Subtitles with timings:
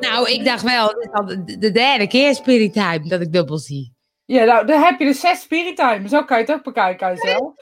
[0.00, 3.32] Nou, ik dacht wel, dit is al de, de derde keer Spirit Time dat ik
[3.32, 3.92] dubbel zie.
[4.24, 6.08] Ja, nou, dan heb je de zes Spirit Time.
[6.08, 7.54] Zo kan je het ook bekijken, Aisel.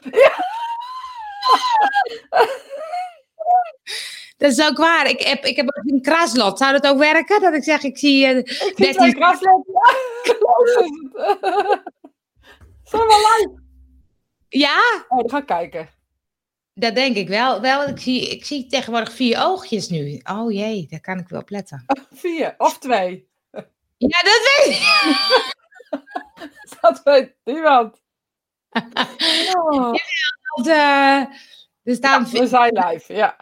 [4.37, 5.09] Dat is ook waar.
[5.09, 6.57] Ik heb, ik heb ook een kraslot.
[6.57, 7.41] Zou dat ook werken?
[7.41, 8.25] Dat ik zeg, ik zie...
[8.25, 9.73] eh, Ik zie 13 twee kraslopen.
[9.73, 11.81] Ja, klopt is het.
[12.89, 13.61] Zijn we live?
[14.49, 15.89] Ja, Oh, dan ga ik kijken.
[16.79, 17.61] Dat denk ik wel.
[17.61, 20.21] wel ik, zie, ik zie tegenwoordig vier oogjes nu.
[20.23, 21.85] Oh jee, daar kan ik wel op letten.
[22.13, 23.27] Vier of twee.
[23.97, 25.47] Ja, dat weet ik.
[26.81, 28.01] Dat weet niemand.
[29.53, 29.93] Oh.
[30.55, 33.35] Want, er staan We zijn live, ja.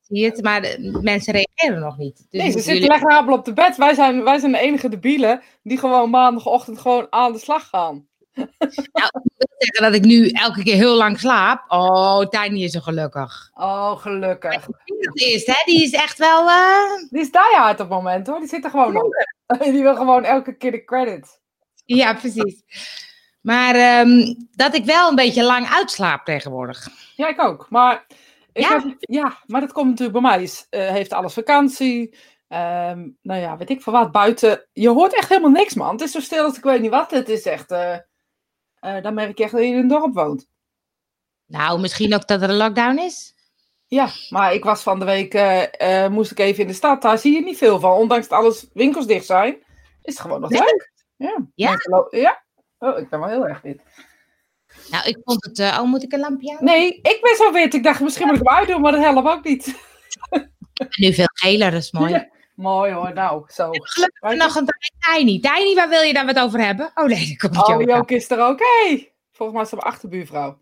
[0.00, 2.16] zie je het, maar de mensen reageren nog niet.
[2.16, 3.76] Dus Nee, ze jullie- zitten leggenabel op de bed.
[3.76, 8.06] Wij zijn, wij zijn de enige debielen die gewoon maandagochtend gewoon aan de slag gaan.
[8.92, 11.64] Nou, ik wil zeggen dat ik nu elke keer heel lang slaap.
[11.68, 13.50] Oh, Tiny is zo gelukkig.
[13.54, 14.66] Oh, gelukkig.
[15.00, 15.62] Dat is, hè?
[15.64, 16.48] Die is echt wel...
[16.48, 18.38] eh, Die is diehard op het moment hoor.
[18.38, 19.12] Die zit er gewoon op.
[19.62, 21.38] Die wil gewoon elke keer de credits.
[21.84, 22.62] Ja, precies.
[23.40, 26.88] Maar ehm, dat ik wel een beetje lang uitslaap tegenwoordig.
[27.16, 27.66] Ja, ik ook.
[27.70, 28.06] Maar,
[28.52, 28.68] ik Ja?
[28.72, 30.42] Heb, ja, maar dat komt natuurlijk bij mij.
[30.42, 32.16] Is, eh, heeft alles vakantie.
[32.48, 34.12] Ehm, nou ja, weet ik veel wat.
[34.12, 34.66] Buiten.
[34.72, 35.90] Je hoort echt helemaal niks, man.
[35.92, 37.10] Het is zo stil als ik weet niet wat.
[37.10, 37.70] Het is echt.
[37.70, 37.96] eh
[38.84, 40.46] eh, dan merk je echt dat je in een dorp woont.
[41.46, 43.34] Nou, misschien ook dat er een lockdown is.
[43.86, 45.34] Ja, maar ik was van de week.
[45.34, 47.02] eh, eh, moest ik even in de stad.
[47.02, 47.92] Daar zie je niet veel van.
[47.96, 49.54] Ondanks dat alles winkels dicht zijn.
[50.02, 50.60] Is het gewoon nog Nee?
[50.60, 50.92] leuk.
[51.16, 51.46] Ja.
[51.54, 51.76] Ja?
[52.10, 52.42] Ja.
[52.78, 53.80] Oh, ik ben wel heel erg wit.
[54.90, 55.58] Nou, ik vond het...
[55.58, 56.64] eh, oh, moet ik een lampje aan?
[56.64, 57.74] Nee, ik ben zo wit.
[57.74, 59.66] Ik dacht misschien moet ik hem uitdoen, maar dat helpt ook niet.
[59.66, 62.12] Ik ben nu veel geler, dat is mooi.
[62.12, 62.28] Ja.
[62.54, 63.68] Mooi hoor, nou, zo.
[63.70, 65.40] Gelukkig nog een Tiny.
[65.40, 66.90] Tiny, waar wil je dan wat over hebben?
[66.94, 68.14] Oh nee, daar komt Oh, Joke.
[68.14, 68.58] Is er ook.
[68.58, 69.12] Hey.
[69.32, 70.58] Volgens mij is ze mijn achterbuurvrouw.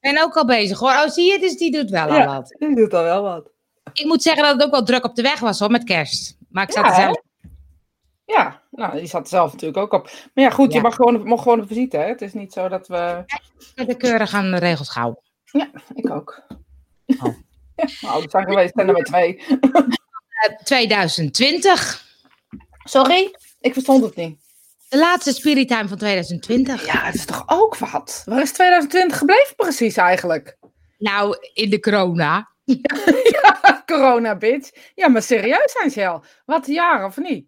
[0.00, 0.90] Ik ben ook al bezig hoor.
[0.90, 1.38] Oh, zie je?
[1.38, 2.24] Dus die doet wel Ja.
[2.26, 2.56] al wat.
[2.58, 3.50] Die doet al wel wat.
[3.92, 6.36] Ik moet zeggen dat het ook wel druk op de weg was hoor, met kerst.
[6.50, 7.20] Maar ik zat Ja, er zelf...
[8.24, 10.10] Ja, nou, die zat er zelf natuurlijk ook op.
[10.34, 10.82] Maar ja, goed, je Ja.
[10.82, 12.04] mag gewoon, mag gewoon op visite, hè.
[12.04, 13.24] Het is niet zo dat we...
[13.74, 15.22] met de keurig aan de regels houden.
[15.94, 16.42] Ik ook.
[17.22, 17.34] Oh.
[18.00, 19.42] Ja, ouders zijn geweest, zijn er maar twee.
[20.38, 22.06] Eh, 2020.
[22.84, 23.36] Sorry?
[23.60, 24.38] Ik verstond het niet.
[24.88, 26.86] De laatste Spirit Time van 2020.
[26.86, 28.22] Ja, het is toch ook wat?
[28.24, 30.56] Waar is 2020 gebleven precies eigenlijk?
[30.98, 32.48] Nou, in de corona.
[33.42, 34.70] ja, corona, bitch.
[34.94, 36.24] Ja, maar serieus, Angel.
[36.44, 37.46] Wat een jaar of niet?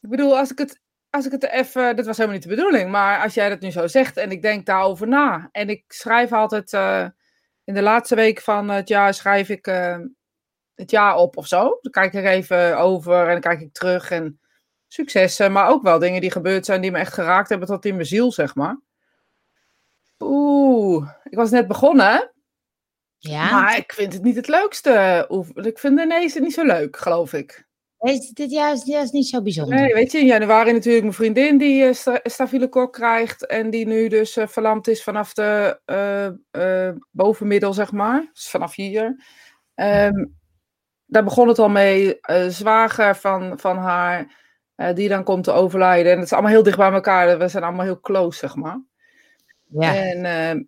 [0.00, 0.80] Ik bedoel, als ik het,
[1.10, 1.96] als ik het even...
[1.96, 4.42] Dit was helemaal niet de bedoeling, maar als jij dat nu zo zegt en ik
[4.42, 5.48] denk daarover na.
[5.52, 6.72] En ik schrijf altijd...
[6.72, 7.06] eh,
[7.64, 9.98] in de laatste week van het jaar schrijf ik eh,
[10.78, 11.78] het jaar op of zo.
[11.80, 14.40] Dan kijk ik er even over en dan kijk ik terug en
[14.86, 15.52] successen.
[15.52, 18.06] Maar ook wel dingen die gebeurd zijn die me echt geraakt hebben tot in mijn
[18.06, 18.80] ziel, zeg maar.
[20.18, 22.32] Oeh, ik was net begonnen.
[23.18, 23.50] Ja.
[23.50, 25.26] Maar ik vind het niet het leukste.
[25.54, 27.66] Ik vind ineens het niet zo leuk, geloof ik.
[27.98, 29.80] Is dit juist, juist niet zo bijzonder?
[29.80, 33.46] Nee, weet je, in januari natuurlijk mijn vriendin die sta stabiele kok krijgt.
[33.46, 35.80] En die nu dus eh, verlamd is vanaf de
[36.50, 38.30] eh, bovenmiddel, zeg maar.
[38.32, 39.24] Dus vanaf hier.
[39.74, 40.24] Ehm,
[41.08, 42.20] daar begon het al mee.
[42.20, 44.36] eh, zwager van, van haar,
[44.74, 46.12] eh, die dan komt te overlijden.
[46.12, 47.38] En het is allemaal heel dicht bij elkaar.
[47.38, 48.82] We zijn allemaal heel close, zeg maar.
[49.68, 49.94] Ja.
[49.94, 50.60] En eh,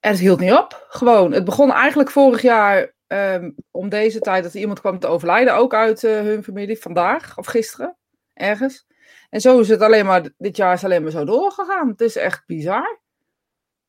[0.00, 0.86] het hield niet op.
[0.88, 1.32] Gewoon.
[1.32, 5.54] Het begon eigenlijk vorig jaar ehm, om deze tijd dat er iemand kwam te overlijden.
[5.54, 6.78] Ook uit hun familie.
[6.78, 7.96] Vandaag of gisteren.
[8.34, 8.86] Ergens.
[9.30, 11.88] En zo is het alleen maar, dit jaar is alleen maar zo doorgegaan.
[11.88, 13.00] Het is echt bizar.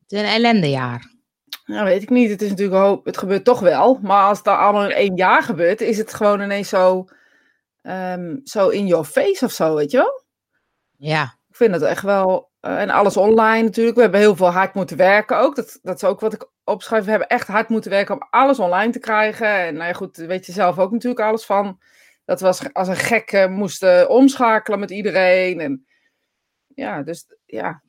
[0.01, 1.12] Het is een ellendejaar.
[1.65, 2.29] Nou, weet ik niet.
[2.29, 3.99] Het is natuurlijk hoop, het gebeurt toch wel.
[4.01, 7.05] Maar als het dan allemaal in één jaar gebeurt, is het gewoon ineens zo,
[7.81, 10.23] ehm, zo in your face of zo, weet je wel?
[10.97, 11.23] Ja.
[11.49, 12.51] Ik vind het echt wel.
[12.59, 13.95] eh, en alles online natuurlijk.
[13.95, 15.55] We hebben heel veel hard moeten werken ook.
[15.55, 17.03] Dat, dat is ook wat ik opschrijf.
[17.03, 19.47] We hebben echt hard moeten werken om alles online te krijgen.
[19.47, 21.79] En nou ja, goed, weet je zelf ook natuurlijk alles van.
[22.25, 25.59] Dat we als, als een gek moesten omschakelen met iedereen.
[25.59, 25.85] En
[26.75, 27.81] ja, dus ja.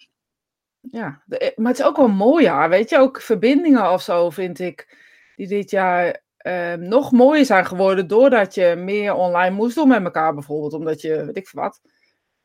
[0.91, 1.23] Ja.
[1.27, 2.99] De- maar het is ook wel een mooi jaar, weet je.
[2.99, 4.99] Ook verbindingen of zo, vind ik.
[5.37, 8.07] Die dit jaar eh, nog mooier zijn geworden.
[8.07, 10.73] Doordat je meer online moest doen met elkaar bijvoorbeeld.
[10.73, 11.81] Omdat je, weet ik veel wat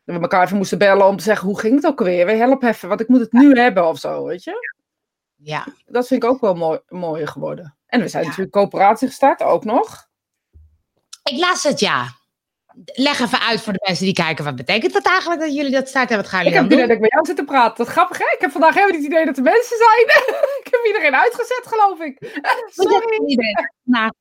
[0.05, 2.25] dat we elkaar even moesten bellen om te zeggen, hoe ging het ook alweer?
[2.25, 4.75] We help even, want ik moet het nu hebben of zo, weet je?
[5.35, 5.65] Ja.
[5.85, 7.75] Dat vind ik ook wel mooi, mooier geworden.
[7.85, 8.29] En we zijn Ja.
[8.29, 10.07] natuurlijk coöperatie gestart, ook nog.
[11.23, 12.07] Ik las het, ja.
[12.85, 14.43] Leg even uit voor de mensen die kijken.
[14.43, 16.15] Wat betekent dat eigenlijk dat jullie dat starten?
[16.15, 16.87] Wat gaan Ik jullie heb dan het idee doen?
[16.87, 17.77] dat ik met jou zit te praten.
[17.77, 18.25] Dat is grappig, hè?
[18.25, 20.05] Ik heb vandaag helemaal niet het idee dat er mensen zijn.
[20.63, 22.41] ik heb iedereen uitgezet, geloof ik.
[22.69, 23.37] Sorry.
[23.83, 24.11] Nou.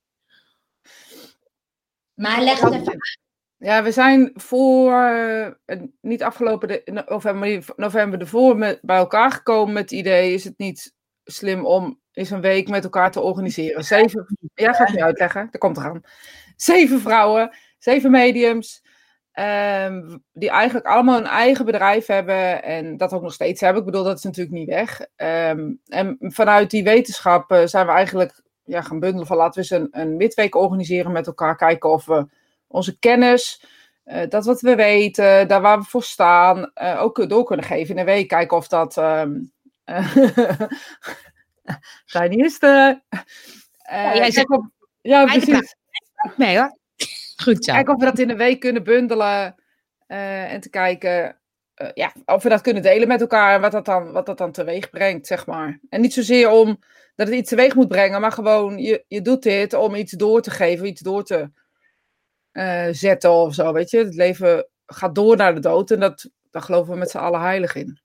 [2.15, 3.19] Maar leg het even uit.
[3.57, 9.75] Ja, we zijn voor, eh, niet afgelopen de, november, november ervoor met, bij elkaar gekomen
[9.75, 10.93] met het idee, is het niet
[11.25, 13.85] slim om eens een week met elkaar te organiseren.
[13.85, 16.03] Zeven, ja, ga ik nu uitleggen, dat komt eraan.
[16.57, 18.87] Zeven vrouwen zeven mediums.
[19.33, 22.63] ehm, die eigenlijk allemaal een eigen bedrijf hebben.
[22.63, 23.81] En dat ook nog steeds hebben.
[23.81, 25.07] Ik bedoel, dat is natuurlijk niet weg.
[25.17, 29.69] Ehm, en vanuit die wetenschap eh, zijn we eigenlijk ja, gaan bundelen van laten we
[29.77, 31.57] eens een, een midweek organiseren met elkaar.
[31.57, 32.27] Kijken of we
[32.67, 33.65] onze kennis,
[34.05, 37.95] eh, dat wat we weten, daar waar we voor staan, eh, ook door kunnen geven
[37.95, 38.29] in een week.
[38.29, 38.97] Kijken of dat.
[38.97, 39.33] ehm
[42.05, 43.03] Zijn eerste.
[43.91, 44.47] Ja, jij zegt-
[45.01, 45.77] ja, precies.
[46.57, 46.78] Hoor.
[47.43, 47.65] Goed.
[47.65, 49.55] Kijken of we dat in een week kunnen bundelen.
[50.07, 51.39] eh, en te kijken
[51.75, 53.55] eh, ja, of we dat kunnen delen met elkaar.
[53.55, 55.81] En wat dat, dan, wat dat dan teweeg brengt, zeg maar.
[55.89, 56.79] En niet zozeer om
[57.15, 58.21] dat het iets teweeg moet brengen.
[58.21, 60.87] Maar gewoon, je, je doet dit om iets door te geven.
[60.87, 61.51] Iets door te
[62.53, 63.99] eh, zetten of zo, weet je.
[63.99, 65.91] Het leven gaat door naar de dood.
[65.91, 68.01] En dat, daar geloven we met z'n allen heilig in.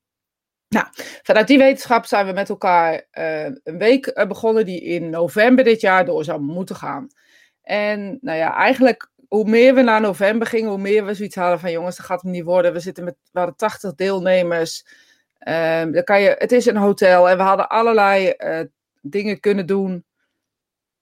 [0.68, 0.85] Nou,
[1.24, 6.06] vanuit die wetenschap zijn we met elkaar een week begonnen die in november dit jaar
[6.06, 7.07] door zou moeten gaan.
[7.62, 11.59] En nou ja, eigenlijk hoe meer we naar november gingen, hoe meer we zoiets hadden
[11.59, 12.74] van jongens, dat gaat hem niet worden.
[12.74, 14.85] We zitten met, we hadden 80 deelnemers.
[15.38, 18.62] Ehm, dan kan je, het is een hotel en we hadden allerlei eh,
[19.01, 20.06] dingen kunnen doen.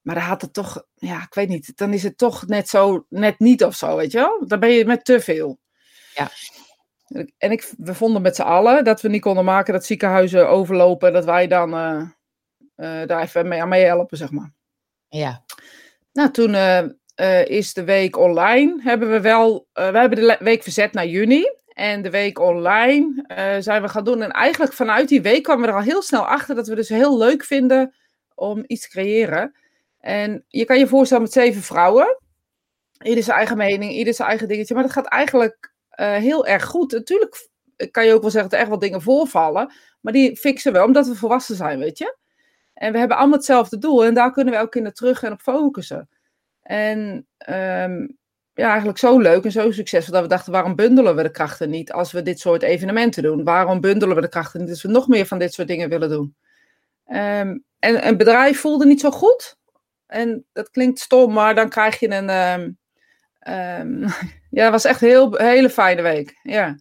[0.02, 3.06] Maar dan had het toch, ja, ik weet niet, dan is het toch net zo,
[3.10, 4.48] net niet of zo, weet je wel?
[4.48, 5.60] Dan ben je met te veel.
[6.16, 6.30] Ja.
[7.38, 11.14] En ik, we vonden met z'n allen dat we niet konden maken dat ziekenhuizen overlopen,
[11.14, 12.02] dat wij dan eh,
[12.76, 14.54] eh, daar even mee aan mee helpen, zeg maar.
[15.08, 15.44] Ja.
[16.14, 16.54] Nou, toen
[17.22, 18.82] eh, is de week online.
[18.82, 21.52] Hebben we wel, eh, we hebben de week verzet naar juni.
[21.68, 24.22] En de week online eh, zijn we gaan doen.
[24.22, 26.90] En eigenlijk vanuit die week kwamen we er al heel snel achter dat we dus
[26.90, 27.96] heel leuk vinden
[28.36, 29.56] om iets te creëren.
[30.00, 32.18] En je kan je voorstellen met zeven vrouwen.
[33.04, 34.74] Ieder zijn eigen mening, ieder zijn eigen dingetje.
[34.74, 36.92] Maar dat gaat eigenlijk heel erg goed.
[36.92, 37.50] Natuurlijk
[37.92, 39.74] kan je ook wel zeggen dat er echt wat dingen voorvallen.
[40.00, 42.18] Maar die fixen we omdat we volwassen zijn, weet je.
[42.74, 44.06] En we hebben allemaal hetzelfde doel.
[44.06, 46.10] En daar kunnen we elke keer naar terug en op focussen.
[46.62, 48.08] En ehm,
[48.54, 51.70] ja, eigenlijk zo leuk en zo succesvol dat we dachten, waarom bundelen we de krachten
[51.70, 53.44] niet als we dit soort evenementen doen?
[53.44, 56.10] Waarom bundelen we de krachten niet als we nog meer van dit soort dingen willen
[56.10, 56.36] doen?
[57.06, 59.58] Ehm, en een bedrijf voelde niet zo goed.
[60.08, 62.30] En dat klinkt stom, maar dan krijg je een...
[63.40, 64.02] ehm,
[64.58, 66.40] ja, het was echt een heel, hele fijne week.
[66.44, 66.76] Ja.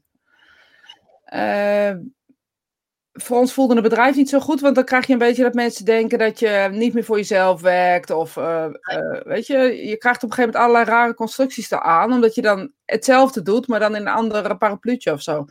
[3.12, 5.54] Voor ons voelde een bedrijf niet zo goed, want dan krijg je een beetje dat
[5.54, 8.10] mensen denken dat je niet meer voor jezelf werkt.
[8.10, 12.12] Of eh, eh, weet je, je krijgt op een gegeven moment allerlei rare constructies eraan,
[12.12, 15.36] omdat je dan hetzelfde doet, maar dan in een andere parapluutje of zo.
[15.36, 15.48] Toen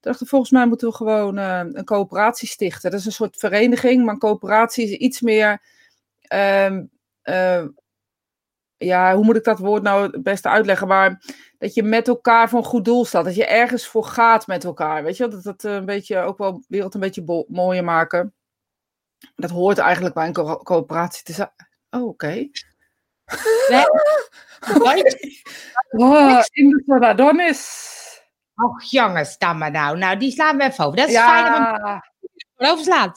[0.00, 2.90] dacht ik, volgens mij moeten we gewoon eh, een coöperatie stichten.
[2.90, 5.62] Dat is een soort vereniging, maar een coöperatie is iets meer.
[8.84, 10.88] Ja, hoe moet ik dat woord nou het beste uitleggen?
[10.88, 11.22] Maar
[11.58, 13.24] dat je met elkaar voor een goed doel staat.
[13.24, 15.02] Dat je ergens voor gaat met elkaar.
[15.04, 15.32] Weet je, wel?
[15.32, 18.34] dat dat eh, een beetje ook wel de wereld een beetje mooier maken.
[19.34, 21.50] Dat hoort eigenlijk bij een co- coöperatie te zijn.
[21.90, 22.48] Oh, oké.
[25.96, 27.92] Oh, in de Adonis.
[28.54, 29.98] Och jongens, dan maar nou.
[29.98, 30.96] Nou, die slaan we even over.
[30.96, 32.02] Dat is fijn Ja.
[32.56, 33.12] hem overslaan.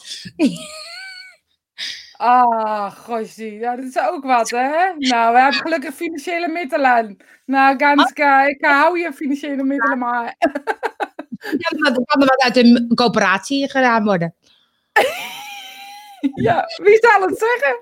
[2.18, 3.54] Ah, gosje.
[3.54, 4.94] Ja, dat is ook wat, hè?
[4.98, 7.18] Nou, we hebben gelukkig financiële middelen.
[7.46, 10.36] Nou, Ganska, ik hou je financiële middelen maar.
[11.40, 14.36] Dan kan er- kan er wat uit een coöperatie gedaan worden.
[16.36, 17.82] Ja, wie zal het zeggen?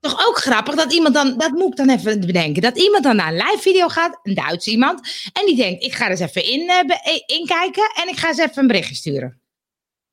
[0.00, 3.16] Toch ook grappig dat iemand dan, dat moet ik dan even bedenken, dat iemand dan
[3.16, 6.20] naar een live video gaat, een Duits iemand, en die denkt, ik ga er eens
[6.20, 9.40] even in, eh, be- eh, inkijken en ik ga eens even een berichtje sturen.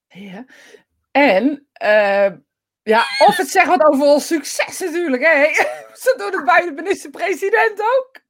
[0.07, 0.45] Ja.
[1.11, 2.27] En, eh,
[2.83, 5.45] ja, of het zegt wat over ons succes natuurlijk, hè?
[6.03, 8.21] Ze doen het bij de minister-president ook.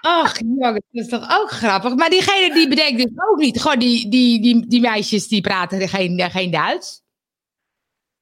[0.00, 1.94] Och, jongen, dat is toch ook grappig.
[1.94, 5.88] Maar diegene die bedenkt dus ook niet, gewoon die, die, die, die meisjes die praten
[5.88, 7.04] geen, geen Duits.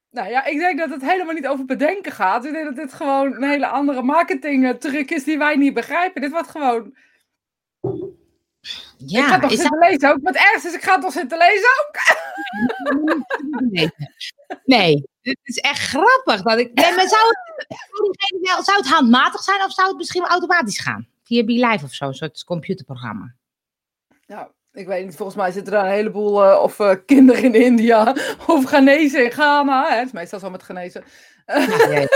[0.09, 2.45] Nou ja, ik denk dat het helemaal niet over bedenken gaat.
[2.45, 6.21] Ik denk dat dit gewoon een hele andere marketingtruc is die wij niet begrijpen.
[6.21, 6.97] Dit wordt gewoon...
[8.97, 10.19] ik ga Ja, toch zitten lezen ook.
[10.21, 11.93] Wat ergste is, ik ga toch zitten lezen ook.
[13.71, 13.91] dat...
[14.65, 16.41] Nee, het is echt grappig.
[16.41, 16.73] Dat ik...
[16.73, 21.07] nee, maar zou, het, zou het handmatig zijn of zou het misschien automatisch gaan?
[21.23, 23.33] Via BeLive of zo, een soort computerprogramma.
[24.27, 27.53] Nou, ik weet niet, volgens mij zitten er een heleboel eh, of eh, kinderen in
[27.53, 28.15] India
[28.47, 29.89] of Ghanese in Ghana.
[29.89, 29.95] Hè?
[29.95, 31.03] Het is meestal zo met Ghanese.
[31.45, 32.07] Ja, ja,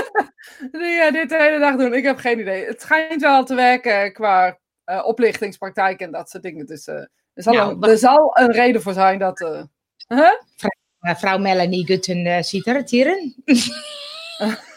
[0.79, 1.93] die eh, dit de hele dag doen.
[1.93, 2.65] Ik heb geen idee.
[2.65, 4.57] Het schijnt wel te werken qua
[4.89, 6.65] eh, oplichtingspraktijk en dat soort dingen.
[6.65, 6.95] Dus eh,
[7.33, 9.39] er, zal Nou, een, er zal een reden voor zijn dat...
[10.07, 10.29] huh?
[10.99, 13.35] Eh, Vrouw Melanie Gutten uh, ziet er het hierin.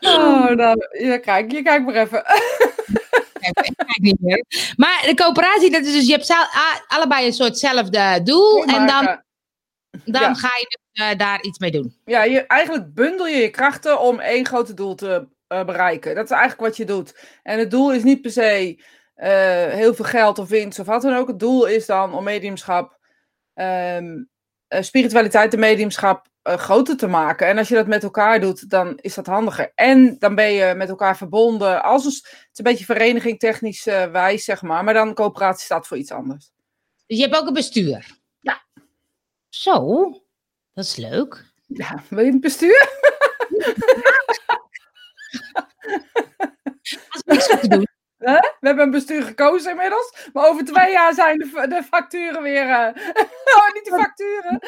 [0.00, 2.18] Oh, nou, ja, kijk, je kijkt maar even.
[3.40, 4.44] Ik kijk niet meer.
[4.76, 6.34] Maar de coöperatie, dat is dus, je hebt
[6.86, 8.64] allebei een soortzelfde doel.
[8.64, 9.22] En dan,
[10.04, 10.34] dan Ja.
[10.34, 10.78] ga je
[11.12, 11.96] uh, daar iets mee doen.
[12.04, 16.14] Ja, je, eigenlijk bundel je je krachten om één grote doel te uh, bereiken.
[16.14, 17.38] Dat is eigenlijk wat je doet.
[17.42, 18.82] En het doel is niet per se
[19.16, 19.26] uh,
[19.66, 21.28] heel veel geld of winst of wat dan ook.
[21.28, 22.98] Het doel is dan om mediumschap,
[23.54, 24.28] um,
[24.68, 27.46] spiritualiteit en mediumschap groter te maken.
[27.46, 29.72] En als je dat met elkaar doet, dan is dat handiger.
[29.74, 31.82] En dan ben je met elkaar verbonden.
[31.82, 34.84] Als een, het is een beetje vereniging technisch wijs, zeg maar.
[34.84, 36.52] Maar dan coöperatie staat voor iets anders.
[37.06, 38.18] Dus je hebt ook een bestuur?
[38.40, 38.64] Ja.
[39.48, 40.10] Zo,
[40.72, 41.52] dat is leuk.
[41.66, 42.88] Ja, wil je het bestuur?
[47.08, 47.86] Als ik niks te doen.
[48.60, 50.28] We hebben een bestuur gekozen inmiddels.
[50.32, 52.68] Maar over twee jaar zijn de, de facturen weer.
[52.68, 52.88] Uh...
[53.56, 54.58] oh, niet de facturen.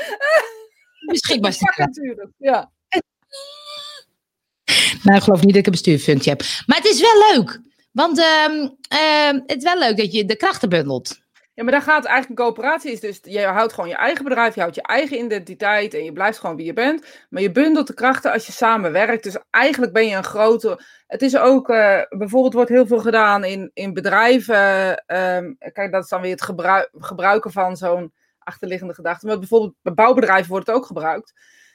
[1.07, 2.71] Beschikbaar de facturen, ja.
[5.03, 6.43] Nou, ik geloof niet dat ik een bestuurfunctie heb.
[6.67, 7.61] Maar het is wel leuk.
[7.93, 8.25] Want uh,
[8.93, 11.21] uh, het is wel leuk dat je de krachten bundelt.
[11.57, 14.55] Ja, maar daar gaat eigenlijk een coöperatie is dus, je houdt gewoon je eigen bedrijf,
[14.55, 17.27] je houdt je eigen identiteit en je blijft gewoon wie je bent.
[17.31, 19.23] Maar je bundelt de krachten als je samenwerkt.
[19.23, 23.45] Dus eigenlijk ben je een grote, het is ook, uh, bijvoorbeeld wordt heel veel gedaan
[23.45, 24.89] in, in bedrijven.
[25.07, 29.27] Um, kijk, dat is dan weer het gebruik, gebruiken van zo'n achterliggende gedachte.
[29.27, 31.33] Maar bijvoorbeeld bij bouwbedrijven wordt het ook gebruikt.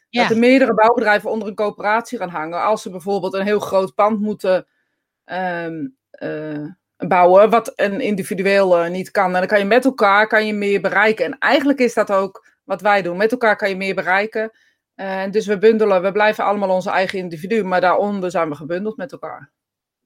[0.09, 0.21] Ja.
[0.21, 2.63] Dat er meerdere bouwbedrijven onder een coöperatie gaan hangen.
[2.63, 4.67] Als ze bijvoorbeeld een heel groot pand moeten
[5.25, 6.67] um, uh,
[7.07, 9.25] bouwen, wat een individueel uh, niet kan.
[9.25, 11.25] En dan kan je met elkaar kan je meer bereiken.
[11.25, 13.17] En eigenlijk is dat ook wat wij doen.
[13.17, 14.51] Met elkaar kan je meer bereiken.
[14.95, 18.55] En uh, dus we bundelen, we blijven allemaal onze eigen individu, maar daaronder zijn we
[18.55, 19.51] gebundeld met elkaar.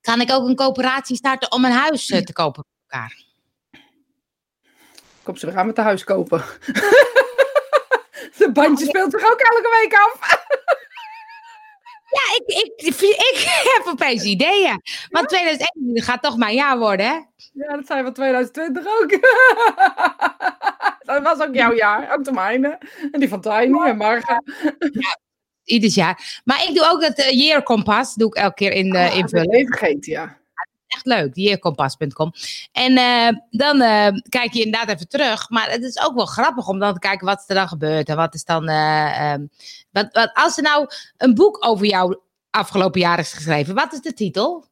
[0.02, 3.24] Kan ik ook een coöperatie starten om een huis uh, te kopen met elkaar?
[5.24, 6.40] Kom ze, we gaan met de huis kopen.
[8.38, 10.44] de bandje speelt zich ook elke week af.
[12.16, 12.96] Ja, ik, ik,
[13.32, 13.38] ik
[13.76, 14.82] heb opeens ideeën.
[15.10, 17.14] Want 2021 gaat toch mijn jaar worden, hè?
[17.54, 19.10] Ja, dat zijn van 2020 ook.
[21.10, 22.78] dat was ook jouw jaar, ook de mijne.
[23.12, 24.42] En die van Tiny en Marga.
[24.80, 25.20] Ja,
[25.64, 26.42] ieder jaar.
[26.44, 29.18] Maar ik doe ook het uh, Year Compass, doe ik elke keer in de uh,
[29.18, 29.54] invulling.
[29.54, 30.38] Even vergeten, ja.
[30.96, 32.32] Echt leuk, yearcompass.com.
[32.72, 35.50] En uh, dan uh, kijk je inderdaad even terug.
[35.50, 38.10] Maar het is ook wel grappig om dan te kijken wat er dan gebeurt.
[38.10, 38.70] En wat is dan.
[38.70, 39.50] Uh, um,
[39.92, 40.88] wat, als er nou
[41.18, 44.66] een boek over jouw afgelopen jaar is geschreven, wat is de titel?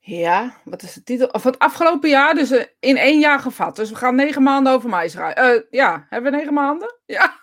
[0.00, 1.26] Ja, wat is de titel?
[1.26, 3.76] Of het afgelopen jaar, dus in één jaar gevat.
[3.76, 5.66] Dus we gaan negen maanden over mij schrijven.
[5.70, 6.94] ja, hebben we negen maanden?
[7.06, 7.39] Ja.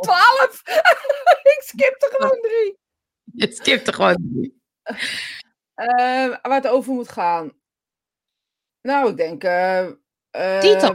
[0.00, 0.62] Twaalf!
[1.56, 2.78] ik skip er gewoon drie.
[3.24, 4.60] Je skipt er gewoon drie.
[5.76, 7.52] Uh, waar het over moet gaan.
[8.82, 9.44] Nou, ik denk.
[9.44, 10.94] Uh, titel.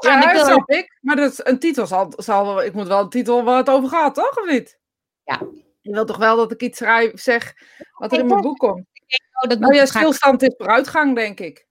[0.00, 0.98] Ja, dat snap ik.
[1.00, 2.62] Maar dat, een titel zal, zal.
[2.62, 4.36] Ik moet wel een titel waar het over gaat, toch?
[4.36, 4.78] Of niet?
[5.24, 5.40] Ja.
[5.80, 7.54] Je wilt toch wel dat ik iets schrijf, zeg
[7.92, 8.86] wat er in mijn boek komt?
[9.42, 11.66] Oh, dat nou ja, stilstand is vooruitgang, denk ik.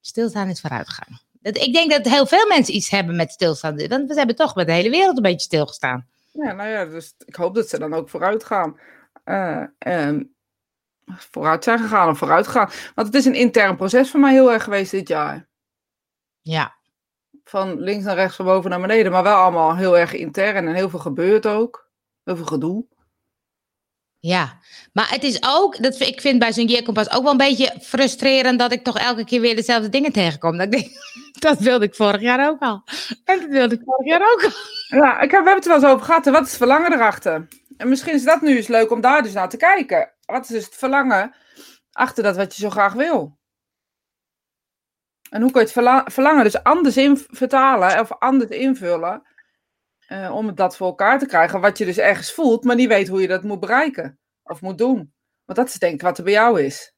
[0.00, 1.20] Stilstaan is vooruitgang.
[1.42, 3.88] Ik denk dat heel veel mensen iets hebben met stilstaan.
[3.88, 6.06] Want we hebben toch met de hele wereld een beetje stilgestaan.
[6.32, 8.78] Ja, nou ja, dus ik hoop dat ze dan ook vooruit gaan.
[9.24, 10.34] Uh, um,
[11.06, 12.70] vooruit zijn gegaan of vooruit gaan.
[12.94, 15.48] Want het is een intern proces voor mij heel erg geweest dit jaar.
[16.42, 16.76] Ja.
[17.44, 19.12] Van links naar rechts, van boven naar beneden.
[19.12, 21.90] Maar wel allemaal heel erg intern en heel veel gebeurt ook.
[22.24, 22.84] Heel veel gedoe.
[24.20, 24.58] Ja,
[24.92, 28.58] maar het is ook, dat, ik vind bij zo'n Jeerkompas ook wel een beetje frustrerend
[28.58, 30.56] dat ik toch elke keer weer dezelfde dingen tegenkom.
[30.56, 30.90] Dat, ik
[31.38, 32.82] dat wilde ik vorig jaar ook al.
[33.24, 34.50] En dat wilde ik vorig jaar ook al.
[34.98, 36.24] Ja, ik we hebben het er wel eens over gehad.
[36.24, 37.48] Wat is het verlangen erachter?
[37.76, 40.12] En misschien is dat nu eens leuk om daar dus naar te kijken.
[40.24, 41.34] Wat is dus het verlangen
[41.92, 43.38] achter dat wat je zo graag wil?
[45.30, 49.22] En hoe kun je het verlangen dus anders in vertalen of anders invullen?
[50.12, 53.08] Uh, om dat voor elkaar te krijgen, wat je dus ergens voelt, maar niet weet
[53.08, 55.12] hoe je dat moet bereiken of moet doen.
[55.44, 56.92] Want dat is denk ik wat er bij jou is.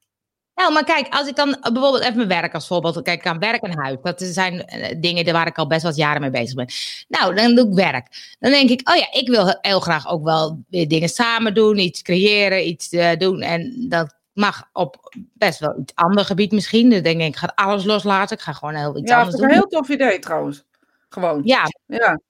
[0.55, 3.63] Nou, maar kijk, als ik dan bijvoorbeeld even mijn werk als voorbeeld, kijk, aan werk
[3.63, 4.65] en huis, dat zijn
[5.01, 6.69] dingen waar ik al best wat jaren mee bezig ben.
[7.09, 8.37] Nou, dan doe ik werk.
[8.39, 11.79] Dan denk ik, oh ja, ik wil heel graag ook wel weer dingen samen doen,
[11.79, 13.41] iets creëren, iets uh, doen.
[13.41, 16.91] En dat mag op best wel iets ander gebied misschien.
[16.91, 19.49] Dan denk ik, ik ga alles loslaten, ik ga gewoon heel iets ja, anders doen.
[19.49, 20.65] Ja, dat is een heel tof idee trouwens.
[21.09, 21.41] Gewoon.
[21.45, 21.63] Ja.
[21.87, 22.21] ja.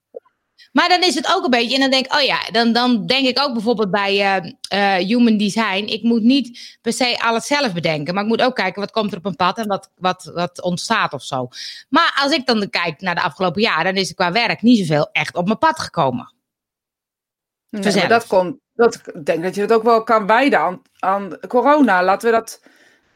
[0.71, 3.05] Maar dan is het ook een beetje, en dan denk ik, oh ja, dan, dan
[3.05, 5.83] denk ik ook bijvoorbeeld bij uh, uh, human design.
[5.87, 9.11] Ik moet niet per se alles zelf bedenken, maar ik moet ook kijken wat komt
[9.11, 11.47] er op een pad en wat, wat, wat ontstaat of zo.
[11.89, 14.77] Maar als ik dan kijk naar de afgelopen jaren, dan is er qua werk niet
[14.79, 16.33] zoveel echt op mijn pad gekomen.
[17.69, 21.39] Nee, dat komt, dat, ik denk dat je het ook wel kan wijden aan, aan
[21.47, 22.03] corona.
[22.03, 22.61] Laten we dat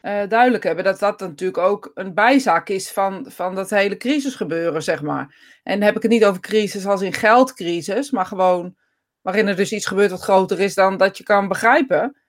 [0.06, 4.82] uh, duidelijk hebben dat dat natuurlijk ook een bijzaak is van, van dat hele crisisgebeuren,
[4.82, 5.58] zeg maar.
[5.62, 8.76] En dan heb ik het niet over crisis als in geldcrisis, maar gewoon
[9.20, 12.20] waarin er dus iets gebeurt wat groter is dan dat je kan begrijpen.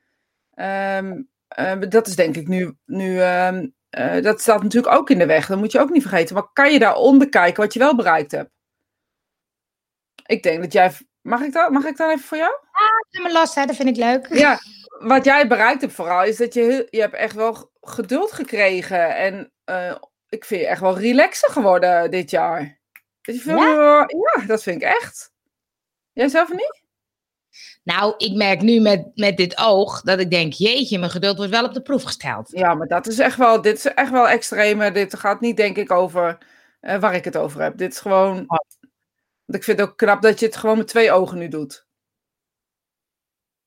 [0.56, 1.30] Um,
[1.60, 5.26] uh, dat is denk ik nu, nu um, eh, dat staat natuurlijk ook in de
[5.26, 5.48] weg.
[5.48, 6.36] Dat moet je ook niet vergeten.
[6.36, 8.52] Maar kan je daaronder kijken wat je wel bereikt hebt?
[10.26, 10.92] Ik denk dat jij.
[11.22, 11.72] Mag ik dat?
[11.72, 12.52] Mag ik dan even voor jou?
[13.10, 13.66] Ja, me los, hè?
[13.66, 14.28] dat vind ik leuk.
[14.38, 14.60] Ja,
[15.00, 19.16] wat jij bereikt hebt vooral is dat je, je hebt echt wel geduld gekregen.
[19.16, 19.96] En uh,
[20.30, 22.80] ik vind je echt wel relaxer geworden dit jaar.
[23.22, 24.08] Dat je veel, ja?
[24.08, 25.32] ja, dat vind ik echt.
[26.13, 26.86] Jij zelf niet?
[27.84, 31.51] Nou, ik merk nu met, met dit oog dat ik denk, jeetje, mijn geduld wordt
[31.51, 32.50] wel op de proef gesteld.
[32.51, 34.94] Ja, maar dat is echt wel, dit is echt wel extreem.
[34.94, 36.38] Dit gaat niet, denk ik, over
[36.82, 37.77] uh, waar ik het over heb.
[37.77, 38.58] Dit is gewoon, oh.
[39.46, 41.87] ik vind het ook knap dat je het gewoon met twee ogen nu doet.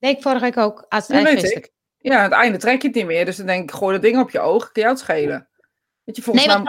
[0.01, 0.85] Nee, ik vorige week ook.
[0.89, 1.71] Als het weet ik.
[1.97, 3.25] Ja, aan het einde trek je het niet meer.
[3.25, 5.49] Dus dan denk ik, gooi dat ding op je oog, kan jou het schelen.
[6.03, 6.65] Weet je, volgens nee, mij...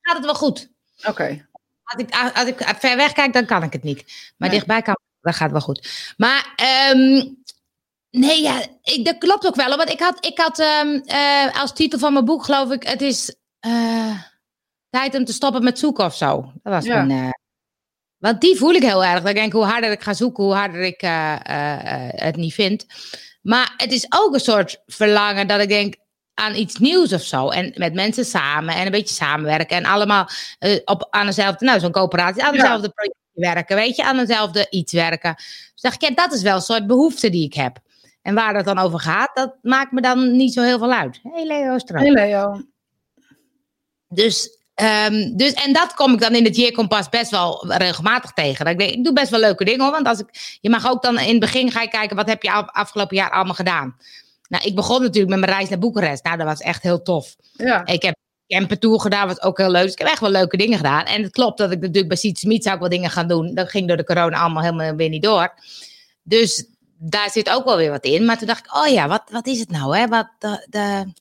[0.00, 0.70] gaat het wel goed.
[1.08, 1.48] Oké.
[1.84, 4.32] Als ik, als ik ver weg kijk, dan kan ik het niet.
[4.36, 6.14] Maar dichtbij kan dat gaat wel goed.
[6.16, 6.54] Maar
[6.92, 7.36] um,
[8.10, 9.76] nee, ja, ik, dat klopt ook wel.
[9.76, 13.02] Want ik had, ik had um, uh, als titel van mijn boek, geloof ik, het
[13.02, 13.34] is
[13.66, 14.20] uh,
[14.90, 16.52] tijd om te stoppen met zoeken of zo.
[16.62, 17.04] Dat was ja.
[17.04, 17.30] mijn, uh,
[18.24, 19.22] want die voel ik heel erg.
[19.22, 21.00] Dan denk ik, hoe harder ik ga zoeken, hoe harder ik
[22.20, 22.86] het niet vind.
[23.42, 25.94] Maar het is ook een soort verlangen dat ik denk,
[26.34, 27.48] aan iets nieuws of zo.
[27.48, 29.76] En met mensen samen en een beetje samenwerken.
[29.76, 30.28] En allemaal
[30.60, 32.92] uh, op, aan dezelfde, nou zo'n coöperatie, aan dezelfde ja.
[32.92, 35.34] project werken, weet je, aan hetzelfde iets werken.
[35.34, 37.78] Dus dacht ik, ja, dat is wel een soort behoefte die ik heb.
[38.22, 41.20] En waar dat dan over gaat, dat maakt me dan niet zo heel veel uit.
[41.22, 42.02] hey Leo Stroop.
[42.02, 42.62] Hey Leo.
[44.08, 48.64] Dus, um, dus, en dat kom ik dan in het Jeerkompas best wel regelmatig tegen.
[48.64, 50.88] Dat ik, denk, ik doe best wel leuke dingen hoor, want als ik, je mag
[50.88, 53.96] ook dan in het begin ga je kijken, wat heb je afgelopen jaar allemaal gedaan?
[54.48, 56.24] Nou, ik begon natuurlijk met mijn reis naar Boekarest.
[56.24, 57.36] Nou, dat was echt heel tof.
[57.52, 57.86] Ja.
[57.86, 58.14] Ik heb
[58.46, 59.92] campertour gedaan, wat ook heel leuk is.
[59.92, 61.04] Ik heb echt wel leuke dingen gedaan.
[61.04, 63.54] En het klopt dat ik natuurlijk bij Siets Meet zou ik wel dingen gaan doen.
[63.54, 65.54] Dat ging door de corona allemaal helemaal weer niet door.
[66.22, 66.66] Dus
[66.98, 68.24] daar zit ook wel weer wat in.
[68.24, 69.96] Maar toen dacht ik, oh ja, wat, wat is het nou?
[69.96, 70.08] Hè?
[70.08, 71.12] Wat, de, de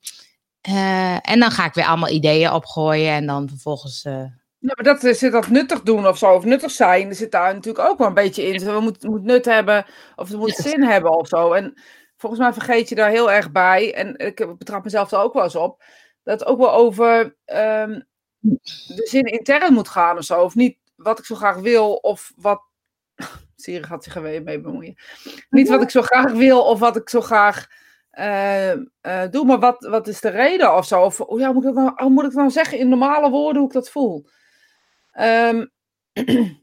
[0.69, 4.05] uh, en dan ga ik weer allemaal ideeën opgooien en dan vervolgens...
[4.05, 4.25] Uh...
[4.59, 7.89] Ja, maar dat zit dat nuttig doen of zo, of nuttig zijn, zit daar natuurlijk
[7.89, 8.65] ook wel een beetje in.
[8.65, 9.85] We moeten moet nut hebben,
[10.15, 11.51] of het moet zin hebben of zo.
[11.53, 11.81] En
[12.17, 13.93] volgens mij vergeet je daar heel erg bij.
[13.93, 15.83] En ik betrap mezelf er ook wel eens op
[16.23, 18.05] dat ook wel over um,
[18.41, 20.41] de zin intern moet gaan of zo.
[20.41, 22.61] Of niet wat ik zo graag wil of wat.
[23.55, 24.95] Siri gaat zich er mee bemoeien.
[25.49, 27.67] Niet wat ik zo graag wil of wat ik zo graag
[28.19, 28.73] uh,
[29.31, 31.01] doe, maar wat, wat is de reden of zo?
[31.01, 33.67] Of hoe, ja, moet ik nou, hoe moet ik nou zeggen in normale woorden hoe
[33.67, 34.27] ik dat voel?
[35.19, 35.71] Um,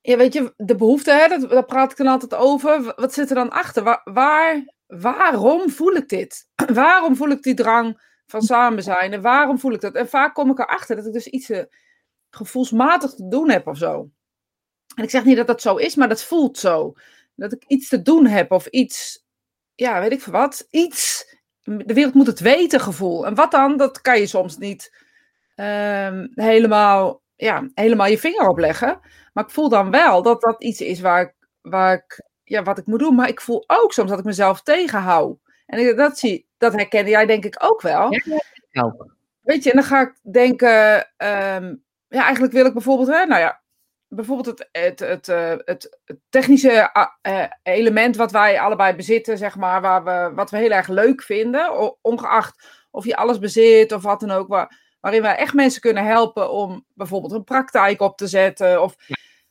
[0.00, 2.92] ja, weet je, de behoefte, hè, dat, daar praat ik dan altijd over.
[2.96, 3.82] Wat zit er dan achter?
[3.82, 6.48] Waar, waar, waarom voel ik dit?
[6.72, 9.12] waarom voel ik die drang van samen zijn.
[9.12, 9.94] En waarom voel ik dat?
[9.94, 11.62] En vaak kom ik erachter dat ik dus iets uh,
[12.30, 14.10] gevoelsmatig te doen heb of zo.
[14.94, 16.92] En ik zeg niet dat dat zo is, maar dat voelt zo.
[17.34, 19.23] Dat ik iets te doen heb of iets,
[19.74, 20.66] ja, weet ik veel wat.
[20.70, 21.26] Iets,
[21.62, 23.26] de wereld moet het weten gevoel.
[23.26, 25.04] En wat dan, dat kan je soms niet
[25.56, 29.00] um, helemaal, ja, helemaal je vinger op leggen.
[29.32, 32.78] Maar ik voel dan wel dat dat iets is waar ik, waar ik, ja, wat
[32.78, 33.14] ik moet doen.
[33.14, 35.38] Maar ik voel ook soms dat ik mezelf tegenhoud.
[35.66, 38.12] En dat, zie, dat herkende jij denk ik ook wel.
[38.70, 38.94] Ja.
[39.40, 43.40] Weet je, en dan ga ik denken, um, ja, eigenlijk wil ik bijvoorbeeld, hè, nou
[43.40, 43.62] ja,
[44.14, 46.90] bijvoorbeeld het, het, het, uh, het, het technische
[47.22, 51.22] uh, element wat wij allebei bezitten, zeg maar, waar we, wat we heel erg leuk
[51.22, 55.80] vinden, ongeacht of je alles bezit of wat dan ook, waar, waarin wij echt mensen
[55.80, 58.82] kunnen helpen om bijvoorbeeld een praktijk op te zetten.
[58.82, 58.96] Of,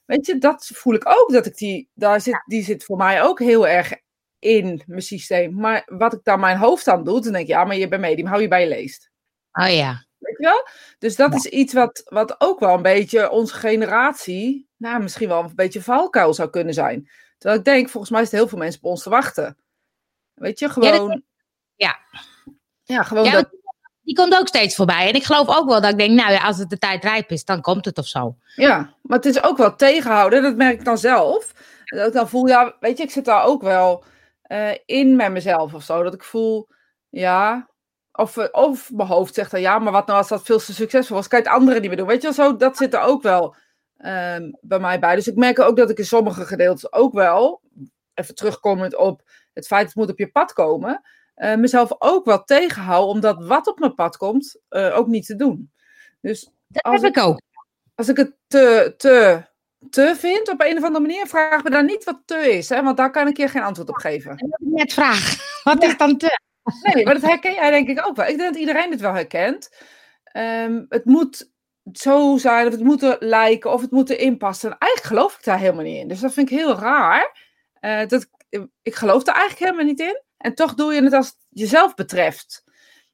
[0.06, 3.24] Weet je, dat voel ik ook, dat ik die, daar zit, die zit voor mij
[3.24, 3.94] ook heel erg
[4.40, 5.54] in mijn systeem.
[5.54, 8.02] Maar wat ik dan mijn hoofd aan doe, dan denk ik, ja, maar je bent
[8.02, 9.12] medium, hou je bij je leest.
[9.52, 10.06] Oh ja.
[10.44, 10.70] Je?
[11.00, 15.44] Dus dat is iets wat, wat ook wel een beetje onze generatie, nou, misschien wel
[15.44, 17.10] een beetje valkuil zou kunnen zijn.
[17.38, 19.58] Terwijl ik denk, volgens mij is er heel veel mensen op ons te wachten.
[20.34, 21.24] Weet je, gewoon.
[21.76, 22.00] Ja.
[22.84, 23.32] Ja, gewoon.
[23.32, 23.50] dat...
[24.02, 25.08] Die komt ook steeds voorbij.
[25.08, 27.32] En ik geloof ook wel dat ik denk, nou ja, als het de tijd rijp
[27.32, 28.36] is, dan komt het of zo.
[28.56, 30.44] Ja, maar het is ook wel tegenhouden.
[30.44, 31.54] Dat merk ik dan zelf.
[32.12, 34.04] Dan voel ja, weet je, ik zit daar ook wel
[34.48, 36.04] uh, in met mezelf of zo.
[36.04, 36.68] Dat ik voel,
[37.10, 37.70] ja,
[38.14, 40.74] of, eh, of mijn hoofd zegt dan ja, maar wat nou als dat veel te
[40.74, 42.08] succesvol was, kan je het andere niet meer doen.
[42.08, 43.56] Weet je wel, zo, dat zit er ook wel
[43.98, 45.16] um, bij mij bij.
[45.16, 47.62] Dus ik merk ook dat ik in sommige gedeeltes ook wel,
[48.14, 49.22] even terugkomend op
[49.54, 51.02] het feit dat het moet op je pad komen,
[51.36, 55.36] uh, mezelf ook wel tegenhoud, omdat wat op mijn pad komt, uh, ook niet te
[55.36, 55.72] doen.
[56.22, 57.42] Dus dat heb ik, ik ook.
[57.96, 59.44] Als ik het te, te
[59.90, 62.70] te vindt op een of andere manier, vraag me dan niet wat te is.
[62.70, 62.84] Hè?
[62.84, 64.38] Want daar kan ik je geen antwoord op geven.
[64.38, 65.36] Dat net vraag.
[65.64, 66.40] Wat is dan te?
[66.64, 68.26] Nee, maar dat herken jij denk ik ook wel.
[68.26, 69.70] Ik denk dat iedereen het wel herkent.
[70.38, 71.52] Um, het moet
[71.92, 74.72] zo zijn, of het moet lijken, of het moet erin passen.
[74.72, 76.08] En eigenlijk geloof ik daar helemaal niet in.
[76.08, 77.52] Dus dat vind ik heel raar.
[77.82, 78.30] Uh, dat,
[78.82, 80.22] ik geloof er eigenlijk helemaal niet in.
[80.38, 82.64] En toch doe je het als het jezelf betreft.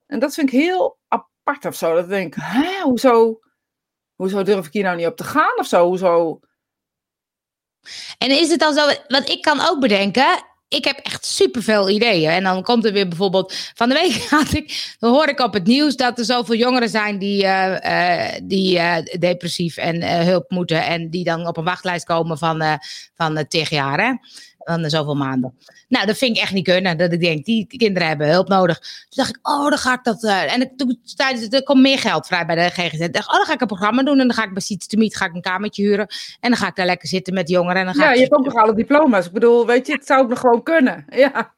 [0.07, 1.93] En dat vind ik heel apart of zo.
[1.93, 3.39] Dat ik denk, hè, hoezo,
[4.15, 5.85] hoezo durf ik hier nou niet op te gaan of zo?
[5.87, 6.39] Hoezo?
[8.17, 12.29] En is het dan zo, want ik kan ook bedenken, ik heb echt superveel ideeën.
[12.29, 15.53] En dan komt er weer bijvoorbeeld, van de week had ik, dan hoor ik op
[15.53, 20.85] het nieuws dat er zoveel jongeren zijn die, uh, die uh, depressief en hulp moeten.
[20.85, 22.79] En die dan op een wachtlijst komen van,
[23.15, 23.99] van tig jaar.
[23.99, 24.13] Hè?
[24.77, 25.53] Dan zoveel maanden.
[25.87, 26.97] Nou, dat vind ik echt niet kunnen.
[26.97, 28.79] Dat ik denk, die kinderen hebben hulp nodig.
[28.79, 30.23] Toen dacht ik, oh, dan ga ik dat.
[30.23, 30.99] Uh, en toen
[31.49, 32.99] er komt meer geld vrij bij de GGZ.
[32.99, 34.19] Ik dacht, oh, dan ga ik een programma doen.
[34.19, 36.07] En dan ga ik bij Seats to Meet ga ik een kamertje huren.
[36.39, 37.79] En dan ga ik daar lekker zitten met jongeren.
[37.79, 38.15] En dan ga ja, ik...
[38.15, 39.25] je hebt ook nog alle diploma's.
[39.25, 41.05] Ik bedoel, weet je, het zou ook nog gewoon kunnen.
[41.09, 41.53] Ja.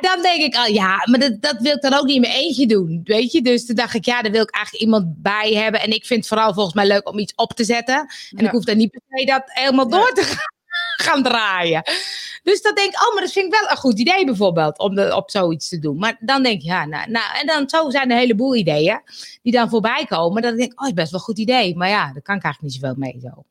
[0.00, 2.32] dan denk ik, al, ja, maar dat, dat wil ik dan ook niet in mijn
[2.32, 3.42] eentje doen, weet je.
[3.42, 5.80] Dus toen dacht ik, ja, daar wil ik eigenlijk iemand bij hebben.
[5.80, 7.96] En ik vind het vooral volgens mij leuk om iets op te zetten.
[7.96, 8.46] En ja.
[8.46, 10.56] ik hoef dan niet per se dat helemaal door te gaan
[11.02, 11.82] gaan draaien.
[12.42, 14.94] Dus dan denk ik, oh, maar dat vind ik wel een goed idee bijvoorbeeld, om
[14.94, 15.98] de, op zoiets te doen.
[15.98, 19.00] Maar dan denk je, ja, nou, nou, en dan zo zijn er een heleboel ideeën
[19.42, 20.42] die dan voorbij komen.
[20.42, 21.76] Dat ik denk, oh, dat is best wel een goed idee.
[21.76, 23.44] Maar ja, daar kan ik eigenlijk niet zoveel mee zo.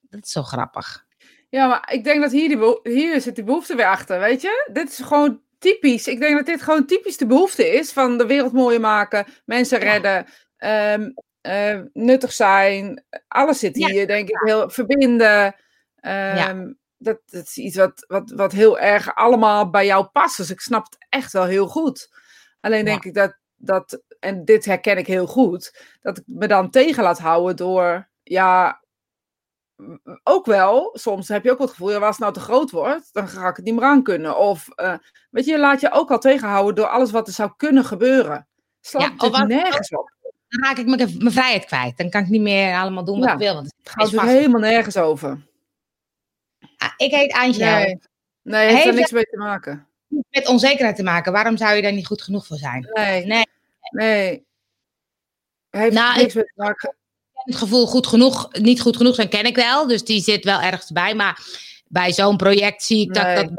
[0.00, 1.04] Dat is zo grappig.
[1.48, 4.70] Ja, maar ik denk dat hier, die hier zit die behoefte weer achter, weet je?
[4.72, 6.06] Dit is gewoon typisch.
[6.06, 9.78] Ik denk dat dit gewoon typisch de behoefte is van de wereld mooier maken, mensen
[9.78, 10.26] redden,
[10.58, 10.92] ja.
[10.92, 13.04] um, uh, nuttig zijn.
[13.28, 14.06] Alles zit hier, ja.
[14.06, 15.54] denk ik, heel verbinden.
[16.10, 16.50] Ja.
[16.50, 20.36] Um, dat, dat, is iets wat, wat, wat heel erg allemaal bij jou past.
[20.36, 22.14] Dus ik snap het echt wel heel goed.
[22.60, 26.70] Alleen denk ik dat, dat, en dit herken ik heel goed, dat ik me dan
[26.70, 28.84] tegen laat houden door, ja,
[30.22, 33.08] ook wel, soms heb je ook het gevoel, ja, als het nou te groot wordt,
[33.12, 34.38] dan ga ik het niet meer aan kunnen.
[34.38, 34.94] Of, uh,
[35.30, 38.48] weet je, je laat je ook al tegenhouden door alles wat er zou kunnen gebeuren.
[38.80, 40.14] Slaat ja, wat, nergens op.
[40.48, 41.96] Dan raak ik mijn, mijn vrijheid kwijt.
[41.96, 43.54] Dan kan ik niet meer allemaal doen wat ja, ik wil.
[43.54, 45.38] Want het gaat er helemaal nergens over.
[46.76, 47.78] Ah, ik heet Angela.
[47.78, 47.98] Nee,
[48.42, 49.86] nee heeft er niks mee te maken.
[50.30, 51.32] Met onzekerheid te maken.
[51.32, 52.88] Waarom zou je daar niet goed genoeg voor zijn?
[52.92, 53.26] Nee.
[53.26, 53.46] Nee.
[53.90, 54.46] nee.
[55.70, 56.96] Heeft nou, niks ik, mee te maken.
[57.32, 59.86] Het gevoel goed genoeg, niet goed genoeg zijn ken ik wel.
[59.86, 61.14] Dus die zit wel ergens bij.
[61.14, 61.40] Maar
[61.86, 63.34] bij zo'n project zie ik dat Nee.
[63.34, 63.50] dat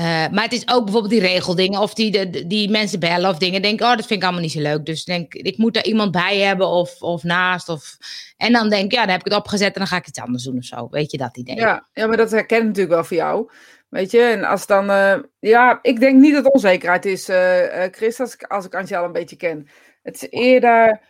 [0.00, 1.80] Eh, maar het is ook bijvoorbeeld die regeldingen.
[1.80, 3.62] Of die, de, die mensen bellen of dingen.
[3.62, 4.86] Denk, oh, dat vind ik allemaal niet zo leuk.
[4.86, 7.68] Dus denk, ik moet er iemand bij hebben of, of naast.
[7.68, 7.96] Of...
[8.36, 10.20] En dan denk ik, ja, dan heb ik het opgezet en dan ga ik iets
[10.20, 10.88] anders doen of zo.
[10.90, 11.56] Weet je dat idee?
[11.56, 13.50] Ja, ja, maar dat herken ik natuurlijk wel voor jou.
[13.88, 14.90] Weet je, en als dan...
[14.90, 19.04] eh, ja, ik denk niet dat onzekerheid is, eh, Chris, als ik, als ik Angela
[19.04, 19.68] een beetje ken.
[20.02, 21.00] Het is eerder...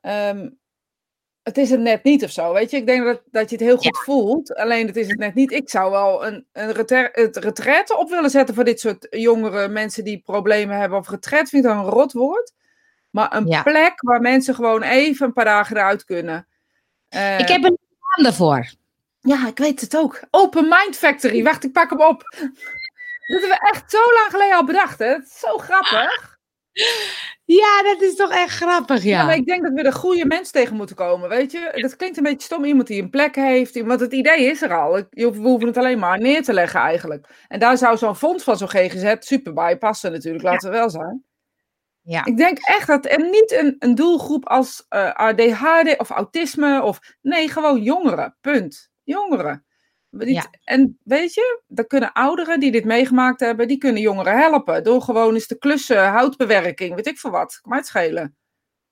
[0.00, 0.48] ehm,
[1.42, 2.76] het is het net niet of zo, weet je.
[2.76, 5.52] Ik denk dat, dat je het heel goed voelt, alleen het is het net niet.
[5.52, 6.66] Ik zou wel een, een
[7.12, 10.98] het retraite op willen zetten voor dit soort jongere mensen die problemen hebben.
[10.98, 12.52] Of retret vind ik dan een rot woord.
[13.10, 13.62] Maar een Ja.
[13.62, 16.46] plek waar mensen gewoon even een paar dagen eruit kunnen.
[17.08, 17.78] Eh, Ik heb een
[18.16, 18.70] naam daarvoor.
[19.20, 20.20] Ja, ik weet het ook.
[20.30, 21.42] Open Mind Factory.
[21.42, 22.22] Wacht, ik pak hem op.
[23.28, 25.08] Dat hebben we echt zo lang geleden al bedacht, hè?
[25.08, 26.31] Dat is zo grappig.
[27.44, 29.18] Ja, dat is toch echt grappig, Ja.
[29.18, 29.24] ja.
[29.24, 31.78] maar ik denk dat we er goede mensen tegen moeten komen, weet je?
[31.80, 32.64] Dat klinkt een beetje stom.
[32.64, 33.82] Iemand die een plek heeft.
[33.82, 34.92] Want het idee is er al.
[35.10, 37.28] We hoeven het alleen maar neer te leggen eigenlijk.
[37.48, 40.44] En daar zou zo'n fonds van zo'n GGZ super bij passen natuurlijk.
[40.44, 41.24] Laten we wel zijn.
[42.02, 42.24] Ja.
[42.24, 47.00] Ik denk echt dat er niet een, een doelgroep als eh, ADHD of autisme of...
[47.20, 48.36] Nee, gewoon jongeren.
[48.40, 48.90] Punt.
[49.02, 49.64] Jongeren.
[50.12, 50.46] Niet- Ja.
[50.64, 54.84] En weet je, dan kunnen ouderen die dit meegemaakt hebben, die kunnen jongeren helpen.
[54.84, 57.58] Door gewoon eens te klussen, houtbewerking, weet ik veel wat.
[57.60, 58.36] Kan mij het schelen.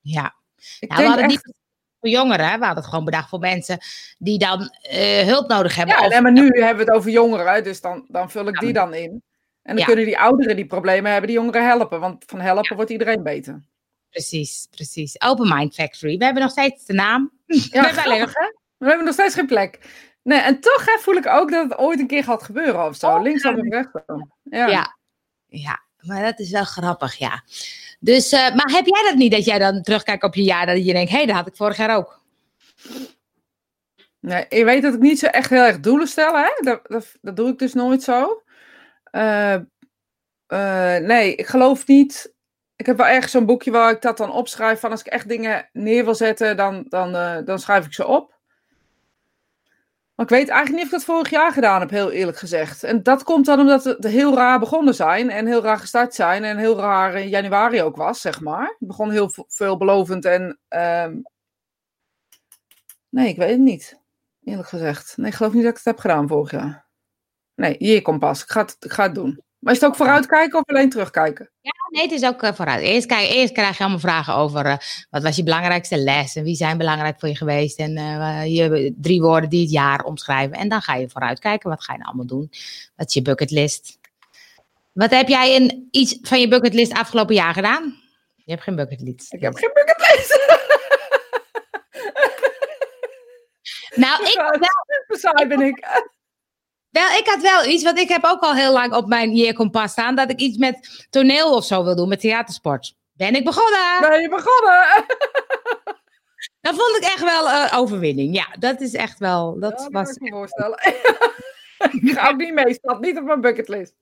[0.01, 0.35] ja.
[0.81, 1.29] Ik Ja, we hadden echt...
[1.31, 1.55] niet
[2.01, 2.59] voor jongeren, hè.
[2.59, 3.79] we hadden het gewoon bedacht voor mensen
[4.19, 5.95] die dan eh, hulp nodig hebben.
[5.95, 8.55] Ja, of, nee, maar nu hebben we het over jongeren, dus dan, dan vul ik
[8.55, 9.11] Ja, die dan in.
[9.11, 9.23] En
[9.63, 9.85] dan Ja.
[9.85, 12.01] kunnen die ouderen die problemen hebben, die jongeren helpen.
[12.01, 13.63] Want van helpen wordt iedereen beter.
[14.11, 15.21] Precies, precies.
[15.21, 16.17] Open Mind Factory.
[16.19, 17.33] We hebben nog steeds de naam.
[17.47, 18.29] Ja, hebben?
[18.77, 19.79] We hebben nog steeds geen plek.
[20.23, 22.97] Nee, en toch hè, voel ik ook dat het ooit een keer gaat gebeuren of
[22.97, 23.15] zo.
[23.15, 24.33] Oh, Linksom of rechtsom.
[24.43, 24.67] Ja.
[24.67, 24.97] Ja.
[25.47, 27.43] ja, maar dat is wel grappig, ja.
[28.01, 30.87] Dus, eh, maar heb jij dat niet, dat jij dan terugkijkt op je jaar, dat
[30.87, 32.21] je denkt, hé, hey, dat had ik vorig jaar ook.
[34.21, 36.51] Nee, je weet dat ik niet zo echt heel erg doelen stel, hè?
[36.61, 38.43] Dat, dat, dat doe ik dus nooit zo.
[39.05, 39.55] Eh,
[40.47, 42.35] eh, nee, ik geloof niet.
[42.77, 44.81] Ik heb wel ergens zo'n boekje waar ik dat dan opschrijf.
[44.81, 47.13] Van als ik echt dingen neer wil zetten, dan, dan,
[47.45, 48.40] dan schrijf ik ze op.
[50.21, 52.83] Maar ik weet eigenlijk niet of ik dat vorig jaar gedaan heb, heel eerlijk gezegd.
[52.85, 55.31] En dat komt dan omdat we heel raar begonnen zijn.
[55.31, 56.45] En heel raar gestart zijn.
[56.45, 58.67] En heel raar in januari ook was, zeg maar.
[58.79, 60.25] Het begon heel ve- veelbelovend.
[60.25, 61.21] En ehm,
[63.09, 64.01] nee, ik weet het niet.
[64.45, 65.17] Eerlijk gezegd.
[65.17, 66.87] Nee, ik geloof niet dat ik het heb gedaan vorig jaar.
[67.55, 68.43] Nee, hier komt pas.
[68.43, 69.43] Ik ga het, ik ga het doen.
[69.59, 71.51] Maar is het ook vooruitkijken of alleen terugkijken?
[71.61, 72.83] Ja, nee, het is ook eh, vooruit.
[72.83, 74.77] Eerst, kijk, eerst krijg je allemaal vragen over eh,
[75.11, 77.79] wat was je belangrijkste les en wie zijn belangrijk voor je geweest.
[77.79, 80.57] En eh, je drie woorden die het jaar omschrijven.
[80.57, 82.51] En dan ga je vooruit kijken, wat ga je nou allemaal doen?
[82.97, 83.99] Wat is je bucketlist?
[84.93, 87.95] Wat heb jij in iets van je bucketlist afgelopen jaar gedaan?
[88.37, 89.33] Je hebt geen bucketlist.
[89.33, 90.39] Ik heb geen bucketlist.
[93.95, 95.87] Nou, ik wel, Saai ben ik.
[96.91, 99.93] Wel, ik had wel iets, want ik heb ook al heel lang op mijn yearkompas
[99.93, 102.95] staan, dat ik iets met toneel of zo wil doen, met theatersport.
[103.13, 104.01] Ben ik begonnen?
[104.01, 104.85] Ben je begonnen?
[106.61, 108.35] Dat vond ik echt wel eh, overwinning.
[108.35, 110.11] Ja, dat is echt wel, dat Ja, dat was...
[110.11, 110.79] ik me voorstellen.
[112.01, 113.95] ik ga ook niet mee, staat niet op mijn bucketlist.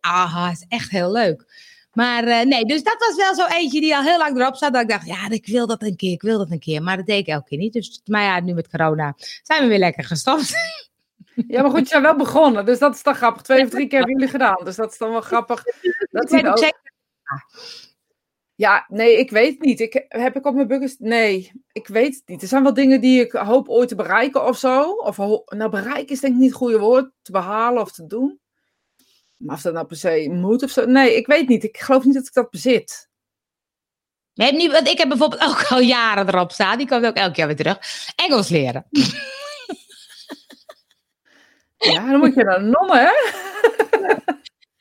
[0.00, 1.44] Ah, is echt heel leuk.
[1.92, 4.72] Maar eh, nee, dus dat was wel zo eentje die al heel lang erop zat.
[4.72, 6.82] Dat ik dacht, ja, ik wil dat een keer, ik wil dat een keer.
[6.82, 7.72] Maar dat deed ik elke keer niet.
[7.72, 10.52] Dus, maar ja, nu met corona zijn we weer lekker gestopt.
[11.48, 13.42] Ja, maar goed, je bent wel begonnen, dus dat is dan grappig.
[13.42, 15.64] Twee of drie keer hebben jullie gedaan, dus dat is dan wel grappig.
[16.10, 16.72] Dat ook.
[18.54, 19.80] Ja, nee, ik weet niet.
[19.80, 20.96] Ik, heb ik op mijn bucket...
[20.98, 22.42] Nee, ik weet het niet.
[22.42, 24.90] Er zijn wel dingen die ik hoop ooit te bereiken of zo.
[24.90, 27.10] Of nou, bereiken is denk ik niet het goede woord.
[27.22, 28.40] Te behalen of te doen.
[29.36, 30.84] Maar of dat nou per se moet of zo.
[30.84, 31.64] Nee, ik weet niet.
[31.64, 33.08] Ik geloof niet dat ik dat bezit.
[34.34, 36.78] Nu, want ik heb bijvoorbeeld ook al jaren erop staan.
[36.78, 37.78] Die komt ook elk jaar weer terug.
[38.16, 38.86] Engels leren.
[41.76, 43.10] Ja, dan moet je naar de nonnen, hè?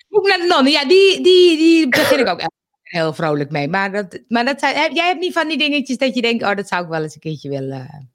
[0.08, 0.72] Moet ik naar de nonnen?
[0.72, 2.50] Ja, die, die, die begin ik ook keer
[2.84, 3.68] heel vrolijk mee.
[3.68, 6.56] Maar, dat, maar dat zijn, jij hebt niet van die dingetjes dat je denkt, oh,
[6.56, 8.12] dat zou ik wel eens een keertje willen,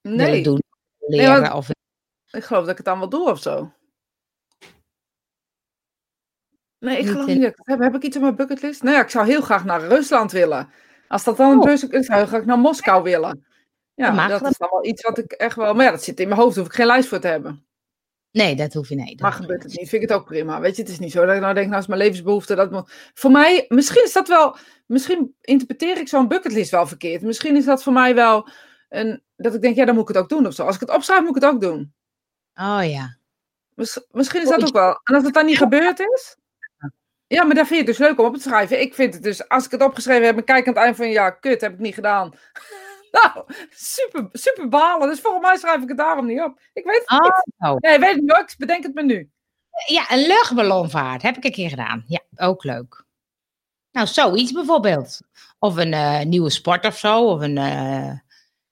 [0.00, 0.62] willen Nee, doen.
[0.98, 1.40] Nee, Leren.
[1.40, 1.68] want- of,
[2.30, 3.72] ik geloof dat ik het dan wel doe of zo.
[6.78, 7.78] Nee, ik geloof niet dat ik heb.
[7.78, 8.82] Heb ik iets op mijn bucketlist?
[8.82, 10.70] Nou ja, ik zou heel graag naar Rusland willen.
[11.08, 11.64] Als dat dan een Oh.
[11.64, 13.46] bus is, ik zou heel graag naar Moskou willen.
[13.94, 15.74] Ja, Dat is dan wel iets wat ik echt wel...
[15.74, 16.56] Maar ja, dat zit in mijn hoofd.
[16.56, 17.66] Hoef ik geen lijst voor te hebben.
[18.30, 19.06] nee, dat hoef je nee.
[19.06, 20.60] dat Maar gebeurt het niet, vind ik het ook prima.
[20.60, 22.54] Weet je, het is niet zo dat ik nou denk, nou is mijn levensbehoefte.
[22.54, 22.90] Dat moet...
[23.14, 24.56] Voor mij, misschien is dat wel...
[24.86, 27.22] Misschien interpreteer ik zo'n bucketlist wel verkeerd.
[27.22, 28.48] Misschien is dat voor mij wel...
[28.88, 30.64] Een, dat ik denk, ja, dan moet ik het ook doen of zo.
[30.64, 31.92] Als ik het opschrijf, moet ik het ook doen.
[32.54, 33.16] Oh ja.
[33.74, 35.00] Miss- Misschien is dat ook wel.
[35.04, 36.36] En als het dan niet gebeurd is.
[37.26, 38.80] Ja, maar daar vind je het dus leuk om op te schrijven.
[38.80, 41.08] Ik vind het dus, als ik het opgeschreven heb en kijk aan het eind van
[41.10, 42.32] ja, kut, heb ik niet gedaan.
[43.22, 45.08] Nou, super, super balen.
[45.08, 46.60] Dus volgens mij schrijf ik het daarom niet op.
[46.72, 47.82] Ik weet het Oh, niet.
[47.82, 48.50] Nee, ik weet het niet.
[48.50, 49.30] Ik bedenk het me nu.
[49.86, 52.04] Ja, een luchtballonvaart heb ik een keer gedaan.
[52.06, 53.04] Ja, ook leuk.
[53.92, 55.20] Nou, zoiets bijvoorbeeld.
[55.58, 57.24] Of een eh, nieuwe sport of zo.
[57.24, 58.10] Of een eh,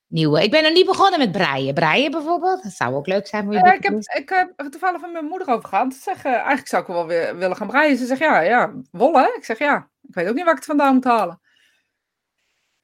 [0.06, 0.42] nieuwe...
[0.42, 1.74] Ik ben nog niet begonnen met breien.
[1.74, 2.62] Breien bijvoorbeeld.
[2.62, 5.12] Dat zou ook leuk zijn voor je Eh, ik, heb, ik heb er toevallig van
[5.12, 5.94] mijn moeder over gehad.
[5.94, 7.96] Ze zegt, eigenlijk zou ik wel weer willen gaan breien.
[7.96, 9.26] Ze zegt, ja, ja, wol hè?
[9.36, 9.90] Ik zeg, ja.
[10.02, 11.40] Ik weet ook niet waar ik het vandaan moet halen.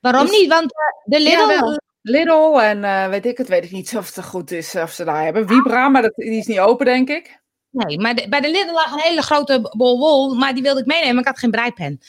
[0.01, 0.49] Waarom dus- niet?
[0.49, 1.77] Want eh, de Lidl...
[2.03, 5.05] Lidl en eh, weet ik het, weet ik niet of het goed is of ze
[5.05, 5.49] daar hebben.
[5.49, 7.41] Vibra, maar dat, die is niet open, denk ik.
[7.71, 10.35] nee, maar de- bij de Lidl lag een hele grote bol wol.
[10.35, 12.01] Maar die wilde ik meenemen, maar ik had geen breipen.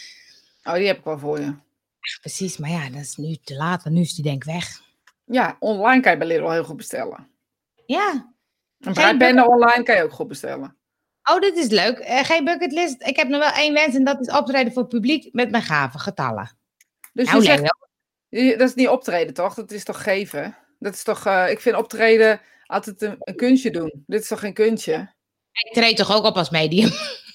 [0.64, 1.54] Oh, die heb ik wel voor je.
[2.22, 3.84] Precies, maar ja, dat is nu te laat.
[3.84, 4.82] Want nu is die denk ik weg.
[5.26, 7.28] Ja, online kan je bij Lidl heel goed bestellen.
[7.86, 8.34] Ja.
[8.80, 10.78] Een breipennen online kan je ook goed bestellen.
[11.32, 11.98] Oh, dit is leuk.
[12.00, 13.04] Eh, geen bucketlist.
[13.04, 15.64] Ik heb nog wel één wens en dat is optreden voor het publiek met mijn
[15.64, 16.58] gave getallen.
[17.20, 17.76] Dus Nou, je nee, zegt,
[18.30, 19.54] je- dat is niet optreden, toch?
[19.54, 20.58] Dat is toch geven?
[20.80, 24.04] Dat is toch, eh, ik vind optreden altijd een, een kunstje doen.
[24.08, 25.14] Dit is toch geen kunstje?
[25.52, 26.90] Ik treed toch ook op als medium?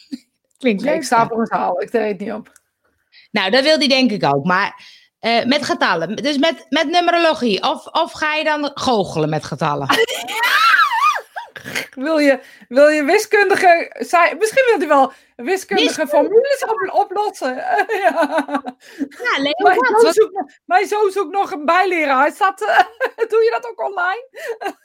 [0.58, 1.00] Klinkt Nee, leuk.
[1.00, 2.52] ik sta voor een zaal, ik treed niet op.
[3.30, 4.44] Nou, dat wil die denk ik ook.
[4.44, 4.84] Maar
[5.18, 6.16] eh, met getallen.
[6.16, 7.62] Dus met, met numerologie.
[7.62, 9.86] Of, of ga je dan goochelen met getallen?
[11.90, 13.92] Wil je, wil je wiskundige,
[14.38, 16.10] misschien wil hij wel wiskundige Wiskunde.
[16.10, 17.54] formules op, oplossen.
[18.04, 18.62] ja.
[19.08, 22.26] Ja, Leo, Mijn zoon, Wat- zoekt, nog- mijn zoon zoekt nog een bijleraar.
[22.26, 22.78] Is dat, eh,
[23.30, 24.28] doe je dat ook online?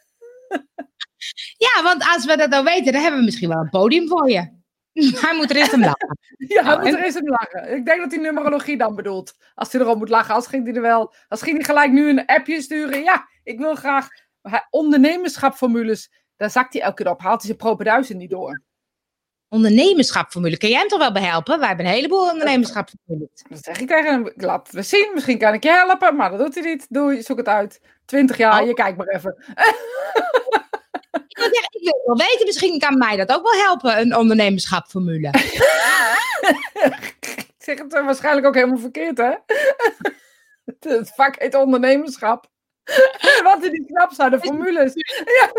[1.58, 4.30] Ja, want als we dat nou weten, dan hebben we misschien wel een podium voor
[4.30, 4.58] je.
[4.94, 6.18] Hij moet er eerst om lachen.
[6.38, 7.76] Ja, Nou, moet er eens om lachen.
[7.76, 9.34] Ik denk dat hij numerologie dan bedoelt.
[9.56, 11.14] Als hij erom moet lachen, als ging hij er wel.
[11.28, 13.04] Als ging hij gelijk nu een appje sturen.
[13.04, 14.08] Ja, ik wil graag
[14.42, 16.12] hij- ondernemerschapformules.
[16.40, 17.22] Daar zakt hij elke keer op.
[17.22, 18.62] Haalt hij zijn propenduizen niet door.
[19.50, 20.58] Ondernemerschapformule.
[20.58, 21.60] Kun jij hem toch wel bij helpen?
[21.60, 23.44] Wij hebben een heleboel ondernemerschapformules.
[23.50, 24.32] Dat zeg ik tegen hem.
[24.36, 25.12] Laat het wel zien.
[25.14, 26.16] Misschien kan ik je helpen.
[26.16, 26.86] Maar dat doet hij niet.
[26.90, 27.82] Doe, zoek het uit.
[28.06, 28.68] 20 jaar, Oh.
[28.68, 29.36] je kijkt maar even.
[31.28, 34.16] Ik wil zeggen, ik wil wel weten, misschien kan mij dat ook wel helpen, een
[34.16, 35.28] ondernemerschapformule.
[37.18, 39.34] Ik zeg het waarschijnlijk ook helemaal verkeerd, hè?
[40.80, 42.50] Het vak heet ondernemerschap.
[43.44, 44.94] Wat die knap zijn, de formules.
[45.40, 45.52] Ja.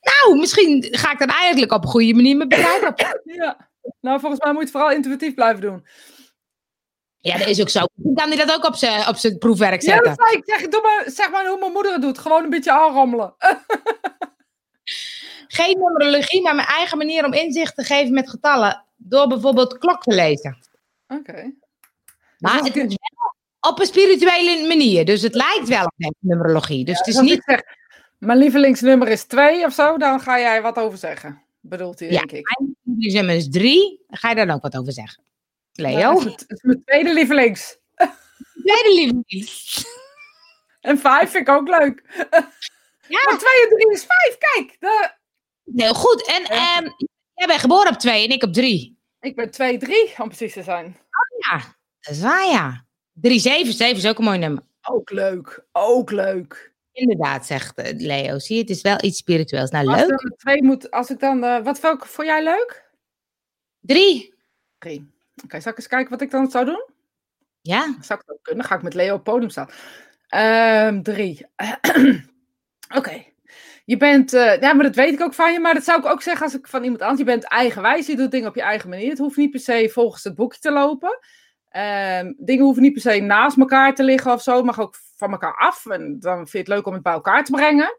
[0.00, 3.20] Nou, misschien ga ik dan eigenlijk op een goede manier mijn bedrijf op.
[3.24, 3.68] Ja.
[4.00, 5.86] Nou, volgens mij moet je het vooral intuïtief blijven doen.
[7.16, 7.84] Ja, dat is ook zo.
[7.94, 10.16] Dan kan hij dat ook op zijn op zijn proefwerk Ja, zetten.
[10.16, 10.42] dat zei ik.
[10.44, 12.18] Zeg, doe maar, zeg maar hoe mijn moeder het doet.
[12.18, 13.34] Gewoon een beetje aanrommelen.
[15.48, 18.84] Geen numerologie, maar mijn eigen manier om inzicht te geven met getallen.
[18.96, 20.58] Door bijvoorbeeld klok te lezen.
[21.08, 21.52] Oké.
[22.38, 25.04] Maar als het is wel op een spirituele manier.
[25.04, 26.84] Dus het lijkt wel op numerologie.
[26.84, 27.42] Dus het is niet...
[27.46, 27.62] zeg,
[28.18, 31.42] mijn lievelingsnummer is 2 of zo, dan ga jij wat over zeggen.
[31.60, 32.58] bedoelt hij, Ja, denk ik.
[32.58, 34.04] Mijn lievelingsnummer is drie.
[34.08, 35.22] Ga je daar ook wat over zeggen?
[35.72, 36.12] Leo?
[36.12, 37.76] Dat is mijn- dat is mijn tweede lievelings.
[38.64, 39.84] Tweede lievelings.
[40.80, 42.02] En vijf vind ik ook leuk.
[43.08, 43.20] Ja.
[43.30, 44.76] Maar twee en drie is vijf, kijk.
[44.80, 45.10] De,
[45.82, 46.26] Heel goed.
[46.26, 46.76] En Ja.
[46.76, 46.88] ehm,
[47.34, 48.98] jij bent geboren op twee en ik op drie.
[49.20, 50.96] ik ben twee, drie, om precies te zijn.
[51.50, 51.58] Ja,
[52.00, 52.84] dat is waar, ja.
[53.20, 53.72] Drie, zeven.
[53.72, 54.62] Zeven is ook een mooi nummer.
[54.82, 56.72] Ook leuk, ook leuk.
[56.92, 58.38] Inderdaad, zegt eh, Leo.
[58.38, 59.70] Zie je, het is wel iets spiritueels.
[59.70, 60.08] Nou, Als, leuk.
[60.08, 62.84] dan twee moet, als ik dan, eh, wat welke voor jij leuk?
[63.80, 64.34] Drie.
[64.78, 65.10] Drie.
[65.44, 66.84] Oké, zal ik eens kijken wat ik dan zou doen?
[67.60, 67.96] Ja.
[68.00, 68.62] Zou ik dat kunnen?
[68.62, 69.70] Dan ga ik met Leo op het podium staan.
[70.28, 71.46] Ehm, drie.
[72.96, 73.24] Oké.
[73.84, 76.06] Je bent, eh, ja, maar dat weet ik ook van je, maar dat zou ik
[76.06, 77.18] ook zeggen als ik van iemand anders.
[77.18, 79.10] Je bent eigenwijs, je doet dingen op je eigen manier.
[79.10, 81.18] Het hoeft niet per se volgens het boekje te lopen.
[81.68, 84.96] Ehm, dingen hoeven niet per se naast elkaar te liggen of zo, het mag ook
[85.16, 85.86] van elkaar af.
[85.86, 87.98] En dan vind je het leuk om het bij elkaar te brengen.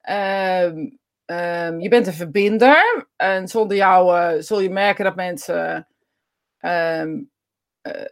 [0.00, 0.88] Ehm,
[1.24, 3.06] ehm, je bent een verbinder.
[3.16, 5.88] En zonder jou eh, zul je merken dat mensen
[6.58, 7.22] ehm,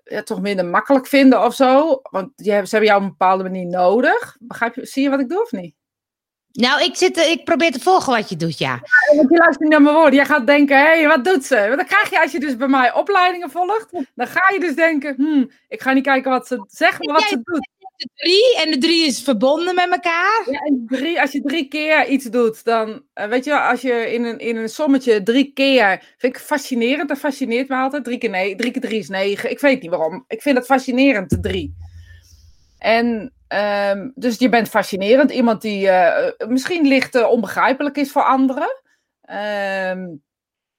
[0.05, 2.01] eh, toch minder makkelijk vinden of zo.
[2.03, 4.37] Want je ze hebben jou op een bepaalde manier nodig.
[4.41, 5.75] Begrijp je, zie je wat ik doe of niet?
[6.53, 8.81] Nou, ik, zit, eh, ik probeer te volgen wat je doet, ja.
[9.17, 10.15] Want je luistert niet naar mijn woorden.
[10.15, 11.57] Jij gaat denken, hé, hey, wat doet ze?
[11.57, 14.75] Want dan krijg je, als je dus bij mij opleidingen volgt, dan ga je dus
[14.75, 17.71] denken, hmm, ik ga niet kijken wat ze zegt, maar wat ze doet.
[17.97, 20.43] De drie en de drie is verbonden met elkaar.
[20.51, 24.13] Ja, en drie, als je drie keer iets doet, dan eh, weet je, als je
[24.13, 28.05] in een, in een sommetje drie keer, vind ik fascinerend, dat fascineert me altijd.
[28.05, 29.51] Drie keer nee, drie keer drie is negen.
[29.51, 30.25] Ik weet niet waarom.
[30.29, 31.75] Ik vind het fascinerend, de drie.
[32.83, 38.25] En ehm, dus je bent fascinerend, iemand die eh, misschien licht eh, onbegrijpelijk is voor
[38.25, 38.83] anderen.
[39.21, 40.09] Ehm,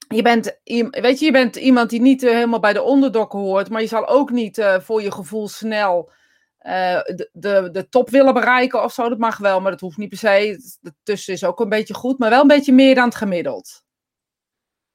[0.07, 3.69] je bent, weet je, je bent iemand die niet eh, helemaal bij de onderdokken hoort,
[3.69, 6.11] maar je zal ook niet voor je gevoel snel
[6.57, 9.09] de, de, de top willen bereiken of zo.
[9.09, 10.59] Dat mag wel, maar dat hoeft niet per se.
[11.03, 13.83] Tussen is ook een beetje goed, maar wel een beetje meer dan het gemiddeld.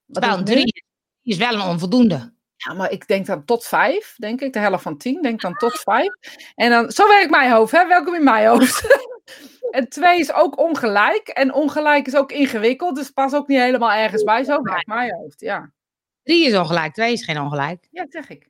[0.05, 0.85] Wat Wel, een drie
[1.23, 2.37] is wel een onvoldoende.
[2.67, 4.53] Ja, maar ik denk dan tot vijf, denk ik.
[4.53, 6.15] De helft van tien, denk dan tot vijf.
[6.55, 7.87] En dan, zo werkt mijn hoofd, hè?
[7.87, 9.07] Welkom in mijn hoofd.
[9.71, 11.29] en twee is ook ongelijk.
[11.29, 14.45] En ongelijk is ook ingewikkeld, dus pas ook niet helemaal ergens bij.
[14.45, 15.73] Zo werkt mijn hoofd, ja.
[16.23, 17.89] Drie is ongelijk, twee is geen ongelijk.
[17.91, 18.49] Ja, dat zeg ik.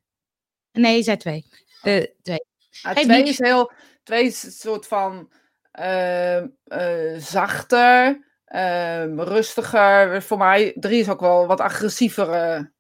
[0.73, 1.45] Nee, je zei twee.
[1.83, 2.45] Eh, twee.
[2.71, 5.33] Geef twee is heel, twee is een soort van
[5.71, 10.23] ehm, eh, zachter, ehm, rustiger.
[10.23, 12.73] Voor mij, drie is ook wel wat agressiever.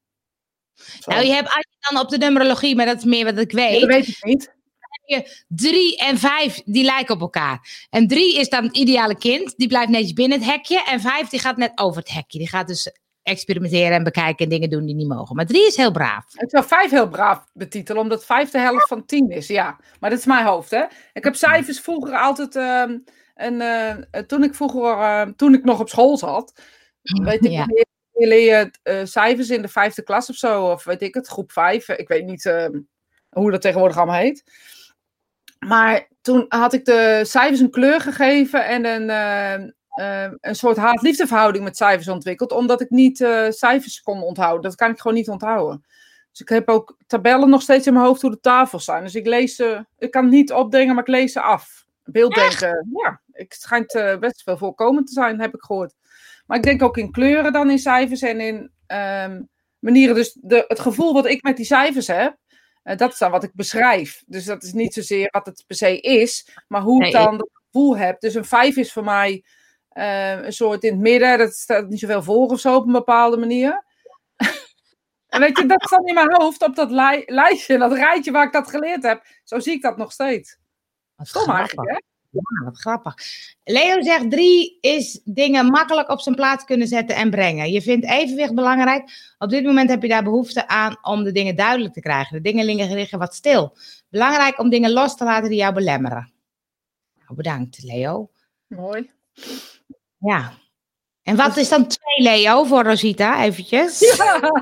[1.01, 1.11] Zo.
[1.11, 3.53] Nou, je hebt als je dan op de numerologie, maar dat is meer wat ik
[3.53, 3.81] weet.
[3.81, 4.57] dat weet ik niet.
[5.49, 7.87] Drie en vijf, die lijken op elkaar.
[7.91, 9.55] En drie is dan het ideale kind.
[9.57, 10.85] Die blijft netjes binnen het hekje.
[10.85, 12.39] En vijf, die gaat net over het hekje.
[12.39, 15.37] Die gaat dus experimenteren en bekijken en dingen doen die niet mogen.
[15.37, 16.25] Maar drie is heel braaf.
[16.35, 19.47] Ik zou vijf heel braaf betitelen, omdat vijf de helft van tien is.
[19.47, 20.85] Ja, maar dat is mijn hoofd, hè.
[21.13, 22.57] Ik heb cijfers vroeger altijd...
[22.57, 22.99] ehm,
[23.35, 26.61] en, eh, toen ik vroeger, eh, toen ik nog op school zat,
[27.03, 27.67] weet ik Ja.
[27.67, 27.87] niet,
[28.27, 31.53] leer je eh, cijfers in de vijfde klas of zo, of weet ik het, groep
[31.53, 31.89] vijf.
[31.89, 32.81] Ik weet niet ehm,
[33.31, 34.45] hoe dat tegenwoordig allemaal heet.
[35.59, 39.09] Maar toen had ik de cijfers een kleur gegeven en een,
[40.41, 44.63] een soort haat-liefde verhouding met cijfers ontwikkeld, omdat ik niet eh, cijfers kon onthouden.
[44.63, 45.85] Dat kan ik gewoon niet onthouden.
[46.31, 49.03] Dus ik heb ook tabellen nog steeds in mijn hoofd hoe de tafels zijn.
[49.03, 51.87] Dus ik lees ze, ik kan het niet opdenken, maar ik lees ze af.
[52.05, 55.95] Beelddenken, ja, het schijnt eh, best veel voorkomend te zijn, heb ik gehoord.
[56.49, 59.43] Maar ik denk ook in kleuren dan in cijfers en in ehm,
[59.79, 60.15] manieren.
[60.15, 62.37] Dus de, het gevoel wat ik met die cijfers heb,
[62.83, 64.23] eh, dat is dan wat ik beschrijf.
[64.27, 67.51] Dus dat is niet zozeer wat het per se is, maar hoe ik dan dat
[67.53, 68.21] gevoel heb.
[68.21, 69.45] Dus een vijf is voor mij
[69.89, 72.93] eh, een soort in het midden, dat staat niet zoveel voor of zo op een
[72.93, 73.85] bepaalde manier.
[75.29, 78.47] en weet je, dat staat in mijn hoofd op dat lij- lijstje, dat rijtje waar
[78.47, 79.25] ik dat geleerd heb.
[79.45, 80.59] Zo zie ik dat nog steeds.
[81.17, 81.99] Stom eigenlijk, hè?
[82.31, 83.15] Ja, wat grappig.
[83.65, 87.71] Leo zegt drie is dingen makkelijk op zijn plaats kunnen zetten en brengen.
[87.71, 89.35] Je vindt evenwicht belangrijk.
[89.39, 92.37] Op dit moment heb je daar behoefte aan om de dingen duidelijk te krijgen.
[92.37, 93.77] De dingen liggen liggen wat stil.
[94.09, 96.33] Belangrijk om dingen los te laten die jou belemmeren.
[97.15, 98.31] Nou, bedankt, Leo.
[98.67, 99.11] Mooi.
[100.19, 100.53] Ja.
[101.23, 104.01] En wat is dan twee, Leo, voor Rosita, eventjes?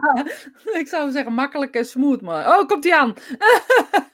[0.81, 2.59] ik zou zeggen makkelijk en smooth, maar...
[2.59, 3.15] Oh, komt ie aan.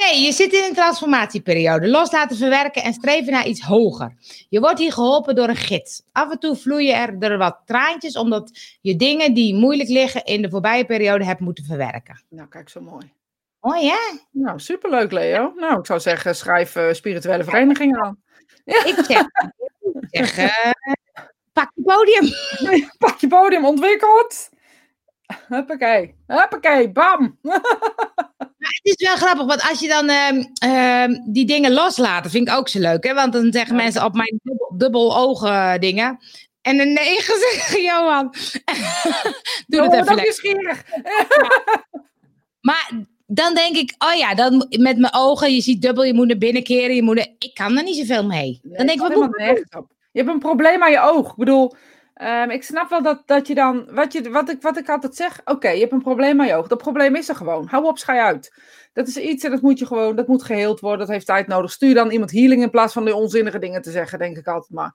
[0.00, 1.88] Nee, je zit in een transformatieperiode.
[1.88, 4.12] Loslaten, verwerken en streven naar iets hoger.
[4.48, 6.02] Je wordt hier geholpen door een gids.
[6.12, 10.42] Af en toe vloeien er, er wat traantjes omdat je dingen die moeilijk liggen in
[10.42, 12.22] de voorbije periode hebt moeten verwerken.
[12.28, 13.12] Nou, kijk, zo mooi.
[13.60, 14.18] Mooi hè?
[14.30, 15.52] Nou, superleuk, Leo.
[15.56, 18.22] Nou, ik zou zeggen, schrijf eh, spirituele verenigingen aan.
[18.64, 19.22] Ik zeg,
[20.10, 20.70] ik zeg eh,
[21.52, 22.28] pak je podium.
[22.98, 24.48] Pak je podium, ontwikkeld.
[25.48, 26.14] Huppakee.
[26.26, 27.38] Huppakee, bam.
[28.60, 32.54] Het is wel grappig, want als je dan ehm, ehm, die dingen loslaat, vind ik
[32.54, 33.04] ook zo leuk.
[33.04, 33.14] Hè?
[33.14, 33.82] Want dan zeggen Ja.
[33.82, 36.18] mensen op mijn dubbel, dubbel ogen dingen.
[36.62, 38.34] En een 9 zegt Johan.
[39.66, 40.82] Doe het even nieuwsgierig.
[42.60, 42.90] Maar
[43.26, 46.38] dan denk ik, oh ja, dan met mijn ogen, je ziet dubbel, je moet naar
[46.38, 48.60] binnen keren, je moet naar- ik kan er niet zoveel mee.
[48.62, 49.66] Dan denk ik, wat moet ik.
[50.12, 51.30] Je hebt een probleem aan je oog.
[51.30, 51.74] Ik bedoel,
[52.20, 55.16] ehm, ik snap wel dat, dat je dan, wat, je, wat, ik, wat ik altijd
[55.16, 56.66] zeg, oké, je hebt een probleem aan je oog.
[56.66, 57.66] Dat probleem is er gewoon.
[57.66, 58.54] Hou op, schij uit.
[58.92, 60.98] Dat is iets en dat moet je gewoon, dat moet geheeld worden.
[60.98, 61.70] Dat heeft tijd nodig.
[61.70, 64.72] Stuur dan iemand healing in plaats van die onzinnige dingen te zeggen, denk ik altijd
[64.72, 64.94] maar.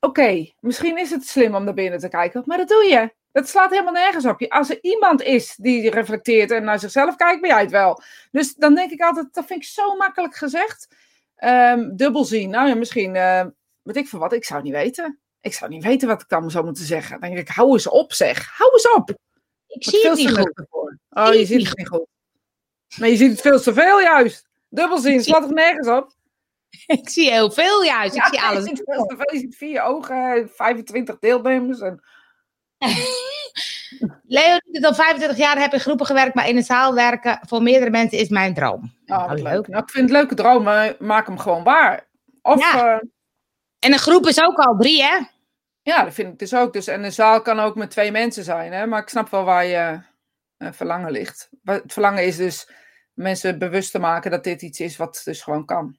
[0.00, 3.14] Oké, misschien is het slim om naar binnen te kijken, maar dat doe je.
[3.32, 4.42] Dat slaat helemaal nergens op.
[4.42, 8.02] Als er iemand is die reflecteert en naar zichzelf kijkt, ben jij het wel.
[8.30, 10.96] Dus dan denk ik altijd, dat vind ik zo makkelijk gezegd.
[11.36, 12.50] Ehm, dubbel zien.
[12.50, 13.44] Nou ja, misschien, eh
[13.82, 15.20] weet ik van wat, ik zou niet weten.
[15.44, 17.20] Ik zou niet weten wat ik dan zou moeten zeggen.
[17.20, 18.48] Dan denk ik, hou eens op zeg.
[18.56, 19.10] Hou eens op.
[19.66, 20.66] Ik zie veel het niet goed.
[20.70, 20.98] voor.
[21.10, 22.06] Oh, je ziet het niet goed.
[22.96, 24.48] Nee, je ziet het veel te veel juist.
[24.68, 26.12] Dubbel zien, slaat toch nergens op?
[26.86, 28.64] Ik zie heel veel juist, ik zie je alles.
[28.64, 29.34] ziet veel te veel.
[29.34, 31.80] Je ziet vier ogen, 25 deelnemers.
[31.80, 32.00] En...
[34.26, 37.40] Leo doet het al 25 jaar, heb in groepen gewerkt, maar in een zaal werken
[37.46, 38.92] voor meerdere mensen is mijn droom.
[39.06, 39.42] Oh, leuk.
[39.42, 39.68] leuk.
[39.68, 42.06] Nou, ik vind het leuke dromen, maak hem gewoon waar.
[42.42, 42.76] Of, Ja.
[42.76, 43.02] ja.
[43.78, 45.18] En een groep is ook al drie, hè?
[45.84, 46.72] Ja, dat vind ik dus ook.
[46.72, 48.86] Dus, en een zaal kan ook met twee mensen zijn, hè?
[48.86, 50.00] maar ik snap wel waar je
[50.56, 51.48] eh, verlangen ligt.
[51.62, 52.70] Het verlangen is dus
[53.12, 55.98] mensen bewust te maken dat dit iets is wat dus gewoon kan.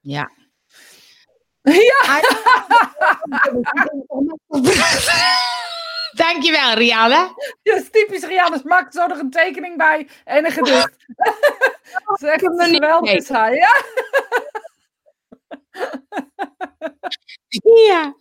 [0.00, 0.30] Ja.
[1.62, 2.20] Ja,
[6.12, 7.34] Dankjewel, Rianne.
[7.62, 8.62] dat is typisch Rianne's.
[8.62, 11.06] Maak zo nog een tekening bij en een gedicht.
[12.04, 13.82] Nog niet geweldig is hij, ja?
[17.88, 18.14] Ja.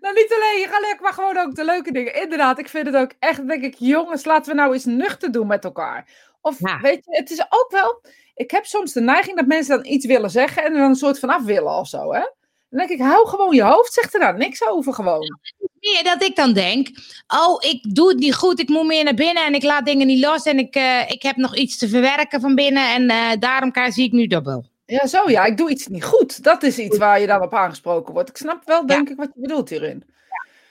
[0.00, 2.22] Nou, niet alleen, je lekker, maar gewoon ook de leuke dingen.
[2.22, 5.46] Inderdaad, ik vind het ook echt, denk ik, jongens, laten we nou eens nuchter doen
[5.46, 6.08] met elkaar.
[6.40, 6.80] Of, Ja.
[6.80, 8.02] weet je, het is ook wel,
[8.34, 10.94] ik heb soms de neiging dat mensen dan iets willen zeggen en er dan een
[10.94, 12.20] soort van af willen of zo, hè.
[12.68, 15.38] Dan denk ik, hou gewoon je hoofd, zeg er nou niks over gewoon.
[15.80, 16.88] Meer dat ik dan denk,
[17.26, 20.06] oh, ik doe het niet goed, ik moet meer naar binnen en ik laat dingen
[20.06, 23.30] niet los en ik, eh, ik heb nog iets te verwerken van binnen en eh,
[23.38, 24.64] daarom zie ik nu dubbel.
[24.84, 26.42] Ja, zo ja, ik doe iets niet goed.
[26.42, 28.28] Dat is iets waar je dan op aangesproken wordt.
[28.28, 30.04] Ik snap wel, denk ik, wat je bedoelt hierin.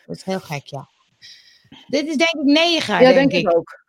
[0.06, 0.90] Dat is heel gek, ja.
[1.88, 3.40] Dit is denk ik negen, Ja, denk, denk ik.
[3.52, 3.80] ik ook.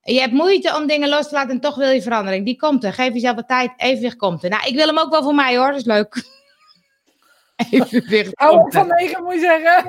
[0.00, 2.44] Je hebt moeite om dingen los te laten en toch wil je verandering.
[2.44, 2.92] Die komt er.
[2.92, 3.70] Geef jezelf wat tijd.
[3.76, 4.50] Evenwicht komt er.
[4.50, 5.68] Nou, ik wil hem ook wel voor mij hoor.
[5.70, 6.22] Dat is leuk.
[7.70, 8.80] Evenwicht Hou op komt er.
[8.80, 9.84] van negen, moet je zeggen.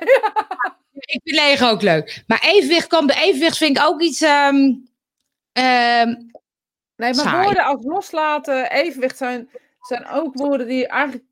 [0.93, 2.23] Ik vind lege ook leuk.
[2.27, 3.17] Maar evenwicht komt er.
[3.17, 4.21] Evenwicht vind ik ook iets...
[4.21, 4.73] ehm,
[5.53, 7.43] Nee, maar Saai.
[7.43, 9.49] woorden als loslaten, evenwicht zijn,
[9.89, 11.25] zijn ook woorden die eigenlijk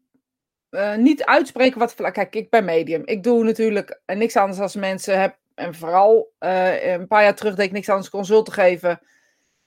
[0.69, 1.95] eh, niet uitspreken wat...
[1.95, 3.01] Kijk, ik ben medium.
[3.05, 5.37] Ik doe natuurlijk eh, niks anders als mensen heb.
[5.55, 8.99] En vooral eh, een paar jaar terug deed ik niks anders consulten geven.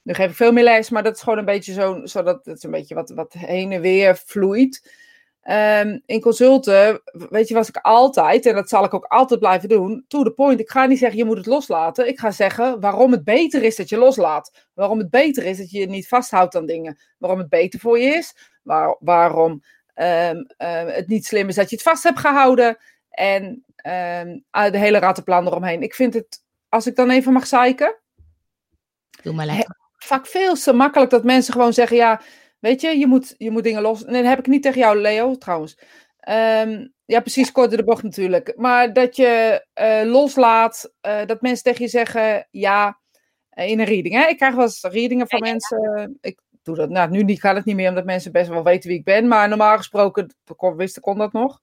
[0.03, 2.65] Nu geef ik veel meer les, maar dat is gewoon een beetje zo, zodat het
[2.65, 4.93] een beetje wat, wat heen en weer vloeit.
[5.41, 9.69] Ehm, in consulten, weet je, was ik altijd, en dat zal ik ook altijd blijven
[9.69, 10.61] doen, to the point.
[10.61, 12.09] Ik ga niet zeggen, je moet het loslaten.
[12.09, 14.67] Ik ga zeggen waarom het beter is dat je loslaat.
[14.75, 16.99] Waarom het beter is dat je je niet vasthoudt aan dingen.
[17.19, 18.50] Waarom het beter voor je is.
[18.71, 19.63] Waar, waarom
[19.95, 22.77] ehm, ehm, het niet slim is dat je het vast hebt gehouden.
[23.11, 25.83] En ehm, ah, de hele rattenplan eromheen.
[25.83, 27.99] Ik vind het, als ik dan even mag zeiken,
[29.23, 29.77] doe maar lekker.
[29.97, 32.21] vaak veel te makkelijk dat mensen gewoon zeggen: ja,
[32.59, 34.05] weet je, je moet, je moet dingen los.
[34.05, 35.79] Nee, dat heb ik niet tegen jou, Leo, trouwens.
[37.11, 38.53] Ja, precies, kort door de bocht natuurlijk.
[38.57, 43.01] Maar dat je eh, loslaat, eh, dat mensen tegen je zeggen: ja,
[43.49, 44.15] eh, in een reading.
[44.15, 44.27] Hè?
[44.27, 46.19] Ik krijg wel eens readingen van mensen.
[46.21, 46.39] Ik
[46.75, 48.99] doe dat, nou, nu niet, gaat het niet meer, omdat mensen best wel weten wie
[48.99, 49.29] ik ben.
[49.29, 51.61] Maar normaal gesproken, kon, wist kon dat nog.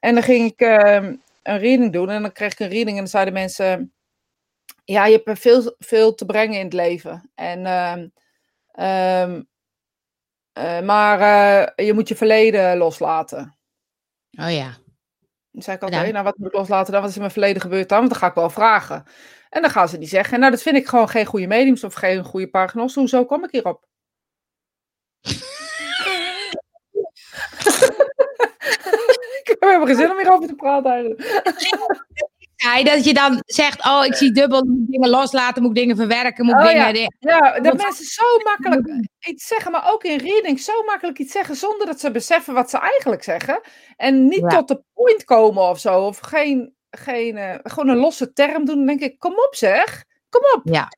[0.00, 2.96] En dan ging ik ehm, een reading doen en dan kreeg ik een reading en
[2.96, 3.92] dan zeiden mensen
[4.84, 7.30] ja, je hebt veel, veel te brengen in het leven.
[7.34, 8.08] En, ehm,
[8.72, 9.42] ehm,
[10.52, 13.56] eh, maar eh, je moet je verleden loslaten.
[14.38, 14.76] Oh ja.
[15.50, 16.12] Dan zei ik, Bedankt.
[16.12, 17.00] nou wat moet ik loslaten dan?
[17.00, 17.98] Wat is in mijn verleden gebeurd dan?
[17.98, 19.04] Want dan ga ik wel vragen.
[19.48, 20.38] En dan gaan ze die zeggen.
[20.40, 22.94] Nou, dat vind ik gewoon geen goede mediums of geen goede paragnos.
[22.94, 23.88] Hoezo kom ik hierop?
[29.40, 31.22] ik heb helemaal geen zin om hierover te praten eigenlijk.
[32.62, 35.76] Ja, dat je dan zegt, oh, ik zie dubbel, moet ik dingen loslaten, moet ik
[35.76, 36.94] dingen verwerken, moet ik Oh, dingen...
[36.94, 37.08] ja.
[37.18, 41.56] Ja, dat mensen zo makkelijk iets zeggen, maar ook in reading zo makkelijk iets zeggen
[41.56, 43.60] zonder dat ze beseffen wat ze eigenlijk zeggen.
[43.96, 44.48] En niet Ja.
[44.48, 46.00] tot de point komen of zo.
[46.06, 48.76] Of geen, geen eh, gewoon een losse term doen.
[48.76, 50.04] Dan denk ik, kom op zeg.
[50.28, 50.60] Kom op.
[50.64, 50.88] Ja.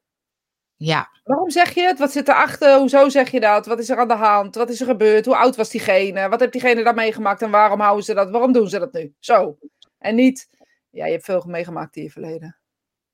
[0.84, 1.08] Ja.
[1.24, 1.98] Waarom zeg je het?
[1.98, 2.78] Wat zit erachter?
[2.78, 3.66] Hoezo zeg je dat?
[3.66, 4.54] Wat is er aan de hand?
[4.54, 5.24] Wat is er gebeurd?
[5.24, 6.28] Hoe oud was diegene?
[6.28, 7.42] Wat heeft diegene daar meegemaakt?
[7.42, 8.30] En waarom houden ze dat?
[8.30, 9.14] Waarom doen ze dat nu?
[9.18, 9.58] Zo.
[9.98, 10.48] En niet,
[10.90, 12.56] ja, je hebt veel meegemaakt in je verleden.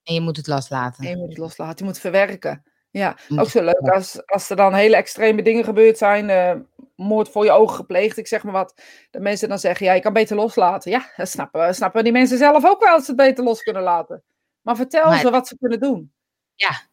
[0.02, 1.04] En je moet het loslaten.
[1.04, 2.62] En je moet het loslaten, je moet verwerken.
[2.90, 6.30] Ja, ook zo leuk als, als er dan hele extreme dingen gebeurd zijn.
[6.30, 6.54] eh,
[6.96, 8.82] moord voor je ogen gepleegd, ik zeg maar wat.
[9.10, 10.90] Dat mensen dan zeggen, ja, je kan beter loslaten.
[10.90, 13.82] Ja, dat snappen, snappen die mensen zelf ook wel, dat ze het beter los kunnen
[13.82, 14.22] laten.
[14.60, 16.12] Maar vertel Maar- ze wat ze kunnen doen.
[16.54, 16.87] Ja.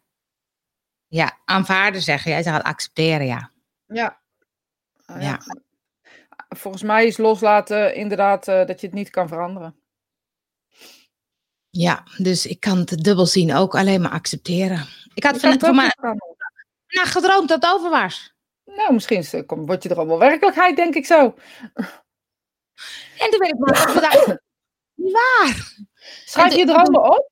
[1.15, 2.31] Ja, aanvaarden zeggen.
[2.31, 3.51] Jij zegt accepteren, ja.
[3.85, 4.21] Ja.
[5.05, 5.39] Ah, Ja.
[6.49, 9.79] Volgens mij is loslaten inderdaad eh, dat je het niet kan veranderen.
[11.69, 13.53] Ja, dus ik kan het dubbel zien.
[13.55, 14.85] Ook alleen maar accepteren.
[15.13, 18.33] Ik had van, het mij vandaag gedroomd dat het over was.
[18.65, 21.35] Nou, misschien is, het- kom- word je er wel werkelijkheid, denk ik zo.
[23.17, 24.25] En toen ben ik maar vandaag...
[24.95, 25.73] Niet waar.
[26.25, 27.31] Schrijf je dromen op?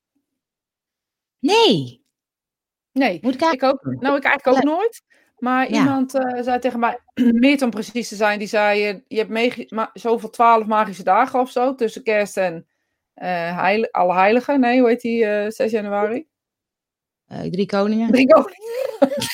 [1.40, 2.03] Nee.
[2.94, 3.20] Nee.
[3.22, 5.02] Moet ik eigenlijk Ik ook, nou, ik eigenlijk ook nooit.
[5.38, 5.78] Maar Ja.
[5.80, 7.00] iemand eh, zei tegen mij,
[7.44, 11.40] meer om precies te zijn, die zei, eh, je hebt ma- zoveel twaalf magische dagen
[11.40, 12.68] of zo, tussen kerst en
[13.14, 14.60] eh heil alle heiligen.
[14.60, 16.28] Nee, hoe heet die, eh 6 januari?
[17.52, 18.12] Drie koningen.
[18.12, 18.62] Drie koningen.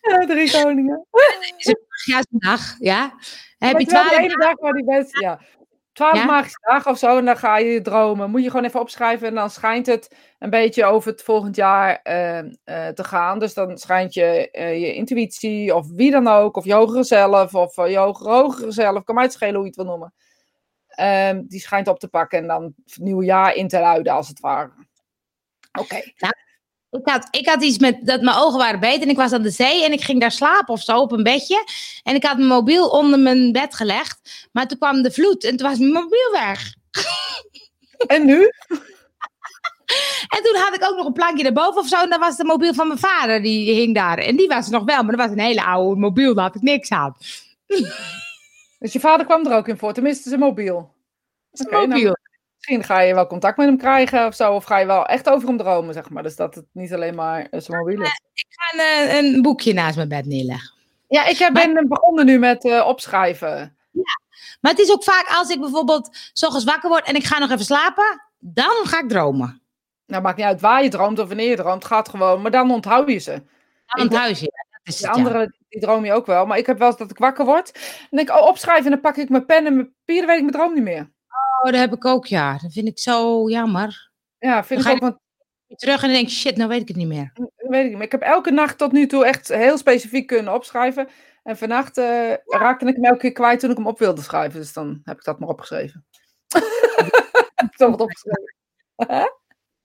[0.00, 1.06] ja, drie koningen.
[2.06, 2.74] Ja, dag.
[2.78, 3.12] Ja.
[3.58, 5.40] Heb je twaalf ene dag waar die best, ja.
[5.98, 6.24] Twaalf Ja?
[6.24, 8.30] magische dagen of zo, en dan ga je dromen.
[8.30, 12.00] Moet je gewoon even opschrijven en dan schijnt het een beetje over het volgend jaar
[12.02, 13.38] eh, eh, te gaan.
[13.38, 17.54] Dus dan schijnt je, eh, je intuïtie, of wie dan ook, of je hogere zelf,
[17.54, 20.14] of eh, je hogere, hogere zelf, kan mij het schelen hoe je het wil noemen.
[20.88, 24.28] Ehm, die schijnt op te pakken en dan het nieuwe jaar in te luiden, als
[24.28, 24.72] het ware.
[25.78, 26.00] Oké.
[26.90, 29.42] Ik had, ik had iets met dat mijn ogen waren beter en ik was aan
[29.42, 31.64] de zee en ik ging daar slapen of zo op een bedje.
[32.02, 34.48] En ik had mijn mobiel onder mijn bed gelegd.
[34.52, 36.74] Maar toen kwam de vloed en toen was mijn mobiel weg.
[38.06, 38.48] En nu?
[40.28, 42.02] En toen had ik ook nog een plankje daarboven of zo.
[42.02, 44.18] En dat was de mobiel van mijn vader, die hing daar.
[44.18, 46.54] En die was er nog wel, maar dat was een hele oude mobiel, daar had
[46.54, 47.16] ik niks aan.
[48.78, 50.94] Dus je vader kwam er ook in voor, tenminste zijn mobiel.
[51.50, 52.17] Oké, nou, mobiel.
[52.58, 55.28] Misschien ga je wel contact met hem krijgen of zo, of ga je wel echt
[55.28, 56.22] over hem dromen, zeg maar.
[56.22, 58.20] Dus dat het niet alleen maar eh, zijn mobiel is.
[58.32, 60.72] Ik ga een, eh, een boekje naast mijn bed neerleggen.
[61.08, 63.76] Ja, ik heb- ben begonnen nu met eh, opschrijven.
[64.60, 67.38] Maar het is ook vaak als ik bijvoorbeeld s ochtends wakker word en ik ga
[67.38, 69.62] nog even slapen, dan ga ik dromen.
[70.06, 72.42] Nou, maakt niet uit waar je droomt of wanneer je droomt, gaat gewoon.
[72.42, 73.42] Maar dan onthoud je ze.
[73.86, 74.44] Dan onthoud je.
[74.44, 75.22] Ja, dat is De het, ja.
[75.22, 76.46] andere, die droom je ook wel.
[76.46, 77.72] Maar ik heb wel eens dat ik wakker word.
[78.10, 78.84] En denk ik, oh, opschrijven.
[78.84, 80.82] En dan pak ik mijn pen en mijn papier, dan weet ik mijn droom niet
[80.82, 81.10] meer.
[81.62, 82.58] Oh, dat heb ik ook, ja.
[82.62, 84.10] Dat vind ik zo jammer.
[84.38, 85.26] Ja, vind Dan ik ga ook, want
[85.76, 87.32] Terug en dan denk shit, nou weet ik het niet meer.
[87.56, 88.02] weet ik niet meer.
[88.06, 91.08] Ik heb elke nacht tot nu toe echt heel specifiek kunnen opschrijven.
[91.42, 94.60] En vannacht eh, raakte ik hem elke keer kwijt toen ik hem op wilde schrijven.
[94.60, 96.04] Dus dan heb ik dat maar opgeschreven.
[97.76, 98.54] Toch wat opgeschreven.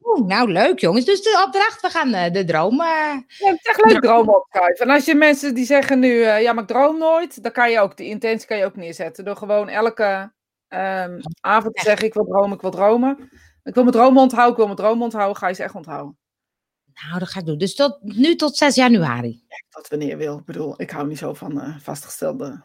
[0.01, 1.05] Oeh, nou, leuk jongens.
[1.05, 2.81] Dus de opdracht, we gaan eh, de droom...
[2.81, 2.87] eh,
[3.27, 4.85] Ja, het is echt leuk dromen opschrijven.
[4.85, 7.79] En als je mensen die zeggen nu, ja, maar ik droom nooit, dan kan je
[7.79, 9.25] ook, die intentie kan je ook neerzetten.
[9.25, 10.31] Door gewoon elke
[10.73, 13.29] ehm, avond zeggen, ik wil dromen, ik wil dromen.
[13.63, 16.17] Ik wil mijn dromen onthouden, ik wil mijn dromen onthouden, ga je ze echt onthouden.
[16.93, 17.57] Nou, dat ga ik doen.
[17.57, 19.43] Dus tot, nu tot 6 januari.
[19.69, 20.37] Dat wanneer je wil.
[20.37, 22.63] Ik bedoel, ik hou niet zo van eh, vastgestelde...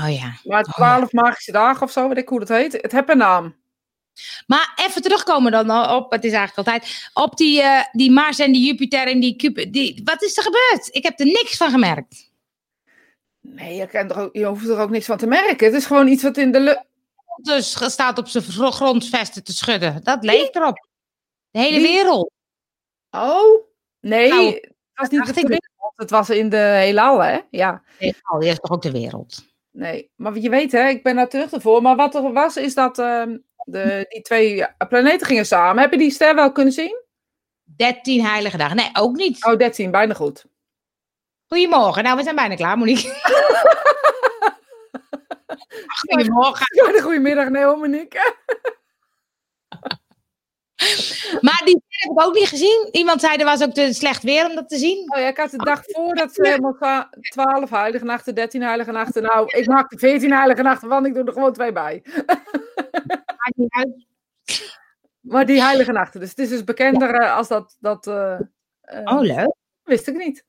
[0.00, 0.40] Oh ja.
[0.44, 2.72] Maar twaalf magische dagen of zo, weet ik hoe dat heet.
[2.72, 3.56] Het heb een naam.
[4.46, 8.52] Maar even terugkomen dan op, het is eigenlijk altijd, op die, eh, die Mars en
[8.52, 9.72] die Jupiter en die Cupid.
[9.72, 10.88] Die, wat is er gebeurd?
[10.90, 12.30] Ik heb er niks van gemerkt.
[13.40, 15.66] Nee, je, kan er ook, je hoeft er ook niks van te merken.
[15.66, 16.84] Het is gewoon iets wat in de lucht...
[17.42, 20.04] Dus staat op zijn gro- grondvesten te schudden.
[20.04, 20.88] Dat leek erop.
[21.50, 21.86] De hele Wie?
[21.86, 22.30] wereld.
[23.10, 23.62] Oh,
[24.00, 24.28] nee.
[24.28, 27.38] Nou, het was niet de wereld, Het was in de heelal, hè?
[27.50, 27.82] Ja.
[27.98, 29.44] Die is toch ook de wereld.
[29.70, 31.82] Nee, maar je weet hè, ik ben daar terug ervoor.
[31.82, 35.82] Maar wat er was, is dat ehm, de, die twee planeten gingen samen.
[35.82, 37.04] Heb je die ster wel kunnen zien?
[37.76, 38.76] 13 heilige dagen.
[38.76, 39.44] Nee, ook niet.
[39.44, 40.44] Oh, 13, bijna goed.
[41.46, 42.02] Goedemorgen.
[42.02, 43.08] Nou, we zijn bijna klaar, Monique.
[45.86, 46.66] Goedemorgen.
[46.94, 48.34] Ja, goedemiddag, nee hoor, Monique.
[51.40, 52.88] Maar die heb ik ook niet gezien.
[52.92, 55.12] Iemand zei er was ook te slecht weer om dat te zien.
[55.14, 58.90] Oh ja, ik had de dag voordat ze helemaal ga- 12 heilige nachten, 13 heilige
[58.92, 59.22] nachten.
[59.22, 62.02] Nou, ik maak er 14 heilige nachten van, ik doe er gewoon twee bij.
[63.36, 64.06] Maakt niet uit.
[65.20, 68.38] Maar die heilige nachten, dus het is dus bekender eh, als dat, dat eh,
[68.80, 69.54] eh, Oh, leuk.
[69.82, 70.44] wist ik niet.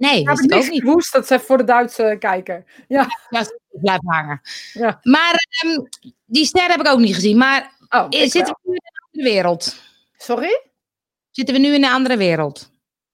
[0.00, 0.82] Nee, wist ik ook niet.
[0.82, 2.64] woest, dat is even voor de Duitse kijker.
[2.88, 4.40] Ja, Ja, blijf hangen.
[4.72, 5.00] Ja.
[5.02, 5.78] Maar ehm,
[6.26, 7.36] die ster heb ik ook niet gezien.
[7.36, 8.56] Maar oh, eh, zitten wel.
[8.62, 9.76] we nu in een andere wereld?
[10.16, 10.62] Sorry?
[11.30, 12.70] Zitten we nu in een andere wereld?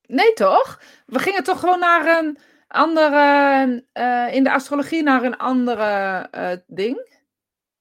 [0.07, 0.81] Nee, toch?
[1.07, 6.51] We gingen toch gewoon naar een andere, eh, in de astrologie naar een andere eh,
[6.67, 7.15] ding?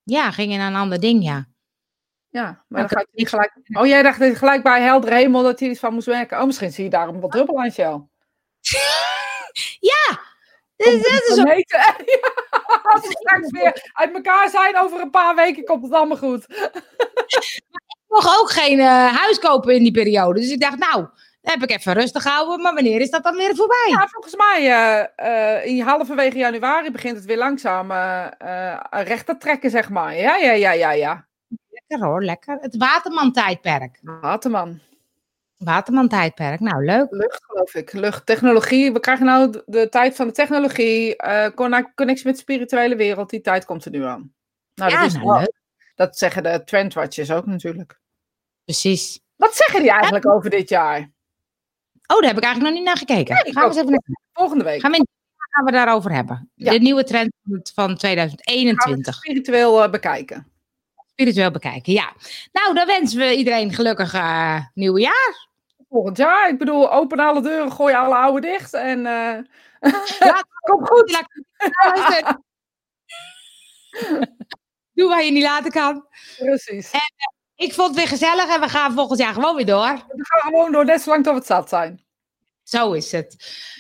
[0.04, 1.46] Ja, ging in een ander ding, ja.
[2.30, 2.94] Ja, maar dan Oké.
[2.94, 3.58] ga je niet gelijk...
[3.74, 6.40] Oh, jij dacht dat gelijk bij heldere hemel dat hij iets van moest werken.
[6.40, 8.02] Oh, misschien zie je daarom wat dubbel aan, Shell.
[9.92, 10.20] Ja!
[10.76, 11.64] Dus dat is ook-.
[11.68, 11.96] Ja,
[12.84, 16.46] Als we straks weer uit elkaar zijn, over een paar weken komt het allemaal goed.
[18.08, 20.40] Ik mocht ook geen eh, huis kopen in die periode.
[20.40, 21.08] Dus ik dacht, nou,
[21.42, 23.88] heb ik even rustig gehouden, maar wanneer is dat dan weer voorbij?
[23.90, 24.62] Ja, volgens mij
[25.18, 27.92] uh, in halverwege januari begint het weer langzaam
[28.90, 30.16] recht te trekken, zeg maar.
[30.16, 31.28] Ja, ja, ja, ja, ja.
[31.70, 32.58] Lekker hoor, lekker.
[32.62, 34.00] Het Waterman-tijdperk.
[34.02, 34.82] Waterman.
[35.58, 37.08] Waterman-tijdperk, nou leuk.
[37.10, 37.94] Lucht, geloof ik.
[37.94, 38.94] Luchttechnologie.
[38.94, 41.16] We krijgen nou de, tijd van de technologie.
[41.96, 43.30] connectie met de spirituele wereld.
[43.30, 44.34] Die tijd komt er nu aan.
[44.76, 45.54] Nou, ja, dat, is nou, leuk.
[45.96, 48.00] dat zeggen de trendwatchers ook natuurlijk.
[48.64, 49.20] Precies.
[49.36, 51.00] Wat zeggen die eigenlijk over dit jaar?
[52.08, 53.34] Oh, daar heb ik eigenlijk nog niet naar gekeken.
[53.44, 54.02] Nee, gaan we eens even naar...
[54.34, 54.82] Volgende week.
[54.82, 55.08] Gaan we,
[55.50, 56.52] gaan we daarover hebben.
[56.56, 56.72] Ja.
[56.72, 57.34] De nieuwe trend
[57.74, 59.06] van Gaan 2021.
[59.06, 60.52] we spiritueel eh, bekijken.
[61.16, 62.14] Spiritueel bekijken, ja.
[62.52, 65.48] Nou, dan wensen we iedereen gelukkig uh, nieuwe jaar.
[65.90, 66.50] Volgend jaar.
[66.50, 68.74] Ik bedoel, open alle deuren, gooi alle oude dicht.
[68.74, 69.38] En eh,
[70.20, 71.12] Laat- kom goed.
[74.94, 76.08] Doe waar je niet laten kan.
[76.38, 76.92] Precies.
[77.56, 79.94] Ik vond het weer gezellig en we gaan volgend jaar gewoon weer door.
[80.08, 82.06] We gaan gewoon door, net zolang tot we het zat zijn.
[82.64, 83.36] Zo is het.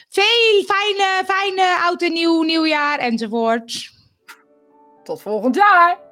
[0.10, 3.92] Veel fijne, fijne oud en nieuw, nieuwjaar enzovoort.
[5.04, 6.05] Tot volgend jaar.